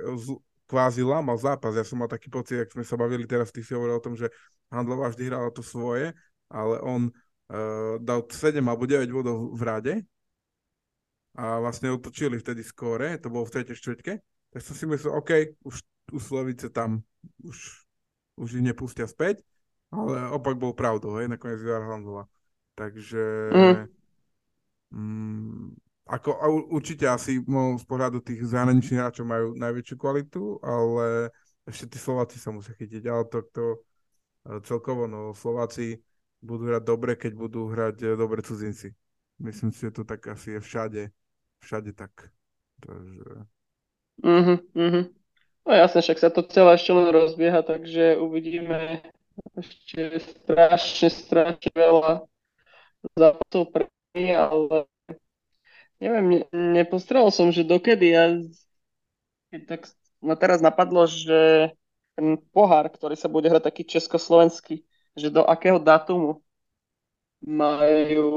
[0.66, 1.78] kvázi lámal zápas.
[1.78, 4.18] Ja som mal taký pocit, ak sme sa bavili teraz, ty si hovoril o tom,
[4.18, 4.34] že
[4.74, 6.12] Handlová vždy hrala to svoje,
[6.49, 7.14] ale on
[7.53, 9.93] uh, dal 7 alebo 9 bodov v rade
[11.36, 14.14] a vlastne otočili vtedy skóre, to bolo v tretej štvrťke,
[14.56, 15.32] tak som si myslel, OK,
[15.68, 15.76] už,
[16.16, 17.03] už Slovice tam
[17.43, 17.86] už,
[18.39, 19.43] už ich nepustia späť,
[19.91, 22.26] ale opak bol pravdou, hej, nakoniec vyhral Handlová.
[22.76, 23.23] Takže
[23.55, 23.88] mm.
[24.95, 26.30] Mm, ako
[26.69, 31.34] určite asi z pohľadu tých zahraničných hráčov majú najväčšiu kvalitu, ale
[31.65, 33.78] ešte tí Slováci sa musia chytiť, ale to, to e,
[34.61, 35.97] celkovo, no Slováci
[36.45, 38.93] budú hrať dobre, keď budú hrať e, dobre cudzinci.
[39.41, 41.03] Myslím si, že to tak asi je všade,
[41.65, 42.30] všade tak.
[42.86, 43.49] Takže...
[44.21, 45.01] Mhm, mhm.
[45.65, 49.01] No jasne, však sa to celé ešte len rozbieha, takže uvidíme
[49.57, 52.30] ešte strašne, strašne veľa
[53.14, 53.86] zápasov pre
[54.16, 54.89] ale
[55.95, 58.36] Neviem, ne, nepostrel som, že dokedy ja
[59.64, 59.88] tak
[60.20, 61.72] no teraz napadlo, že
[62.20, 64.84] ten pohár, ktorý sa bude hrať taký československý,
[65.16, 66.43] že do akého datumu
[67.39, 68.28] majú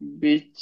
[0.00, 0.56] byť,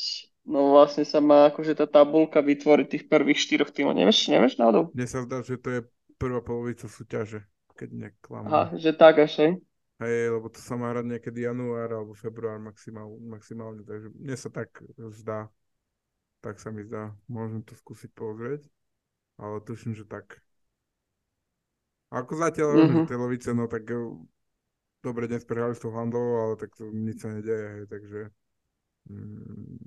[0.46, 3.98] no vlastne sa má akože tá tabulka vytvoriť tých prvých štyroch tímov.
[3.98, 4.94] Nevieš, nevieš náhodou?
[4.94, 5.80] Mne sa zdá, že to je
[6.18, 7.42] prvá polovica súťaže,
[7.74, 8.46] keď neklamám.
[8.46, 9.52] Aha, že tak až, hej?
[9.98, 14.46] Hej, lebo to sa má hrať niekedy január alebo február maximál, maximálne, takže mne sa
[14.46, 14.70] tak
[15.10, 15.50] zdá.
[16.38, 17.18] Tak sa mi zdá.
[17.26, 18.62] Môžem to skúsiť pozrieť,
[19.42, 20.38] ale tuším, že tak.
[22.14, 23.04] Ako zatiaľ mm-hmm.
[23.10, 23.98] tie lovice, no tak eh,
[25.02, 28.20] dobre, dnes prehrali s tou handlovou, ale tak to nič sa nedeje, hej, takže
[29.10, 29.82] mm,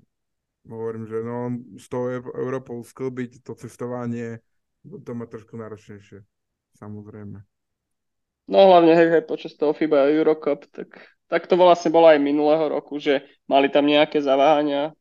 [0.70, 4.44] hovorím, že no s tou Európou sklbiť to cestovanie,
[4.84, 6.22] to má trošku náročnejšie,
[6.78, 7.42] samozrejme.
[8.50, 10.90] No hlavne hej, hej, počas toho FIBA Eurocup, tak,
[11.30, 14.92] tak to vlastne bolo aj minulého roku, že mali tam nejaké zaváhania,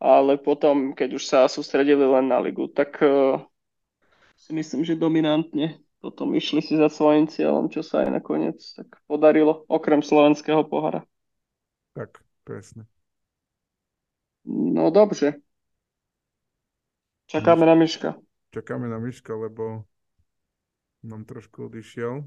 [0.00, 3.38] ale potom, keď už sa sústredili len na ligu, tak uh,
[4.38, 9.02] si myslím, že dominantne potom išli si za svojím cieľom, čo sa aj nakoniec tak
[9.10, 11.02] podarilo, okrem slovenského pohara.
[11.92, 12.86] Tak, presne.
[14.46, 15.42] No dobře.
[17.26, 18.14] Čakáme na Miška.
[18.54, 19.84] Čakáme na Miška, lebo
[21.02, 22.24] nám trošku odišiel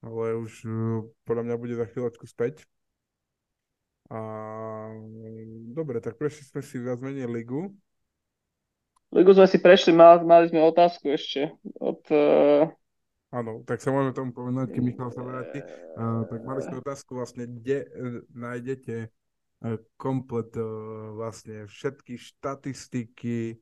[0.00, 2.64] ale už uh, podľa mňa bude za chvíľočku späť.
[4.10, 4.20] A
[5.70, 7.70] dobre, tak prešli sme si viac menej ligu.
[9.14, 12.02] Ligu sme si prešli, mali, mali sme otázku ešte od...
[12.10, 12.66] Uh...
[13.30, 15.62] Áno, tak sa môžeme tomu povedať, keď Michal sa vráti.
[15.94, 17.86] Uh, tak mali sme otázku vlastne, kde
[18.34, 19.14] nájdete
[20.00, 20.56] komplet
[21.20, 23.60] vlastne všetky štatistiky,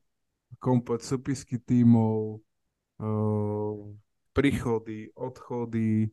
[0.55, 2.39] komplet súpisky tímov,
[4.31, 6.07] príchody, odchody,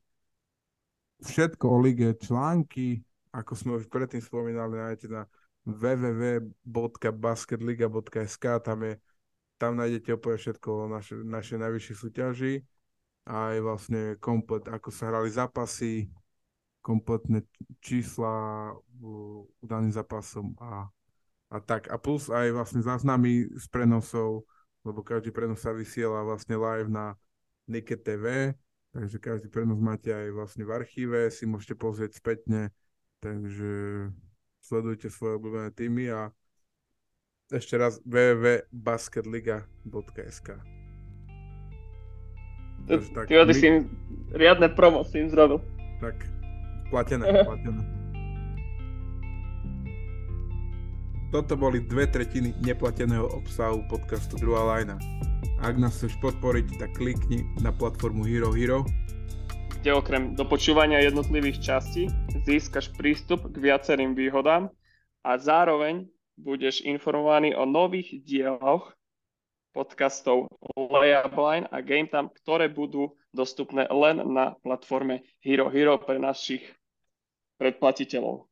[1.23, 5.27] všetko o lige, články, ako sme už predtým spomínali, nájdete na
[5.67, 9.01] www.basketliga.sk, tam je
[9.57, 12.61] tam nájdete úplne všetko o naše, naše najvyššie súťaži
[13.27, 16.07] aj vlastne komplet, ako sa hrali zápasy,
[16.79, 17.43] kompletné
[17.83, 18.71] čísla
[19.59, 20.87] daným zápasom a,
[21.51, 21.91] a tak.
[21.91, 24.47] A plus aj vlastne záznamy z prenosov,
[24.87, 27.19] lebo každý prenos sa vysiela vlastne live na
[27.67, 28.55] Nike TV,
[28.97, 32.73] takže každý prenos máte aj vlastne v archíve, si môžete pozrieť spätne,
[33.21, 34.09] takže
[34.65, 36.33] sledujte svoje obľúbené týmy a
[37.53, 40.49] ešte raz www.basketliga.sk
[42.87, 43.91] Ty, ty si im
[44.33, 45.61] riadne promo si im zrobil.
[46.01, 46.17] Tak,
[46.89, 47.83] platené, platené.
[51.35, 54.97] Toto boli dve tretiny neplateného obsahu podcastu Druhá lajna.
[55.57, 58.85] Ak nás chceš podporiť, tak klikni na platformu Hero Hero.
[59.81, 62.13] Kde okrem dopočúvania jednotlivých častí
[62.45, 64.69] získaš prístup k viacerým výhodám
[65.25, 66.05] a zároveň
[66.37, 68.93] budeš informovaný o nových dieloch
[69.73, 71.37] podcastov Layup
[71.73, 76.65] a Game Time, ktoré budú dostupné len na platforme Hero Hero pre našich
[77.57, 78.46] predplatiteľov.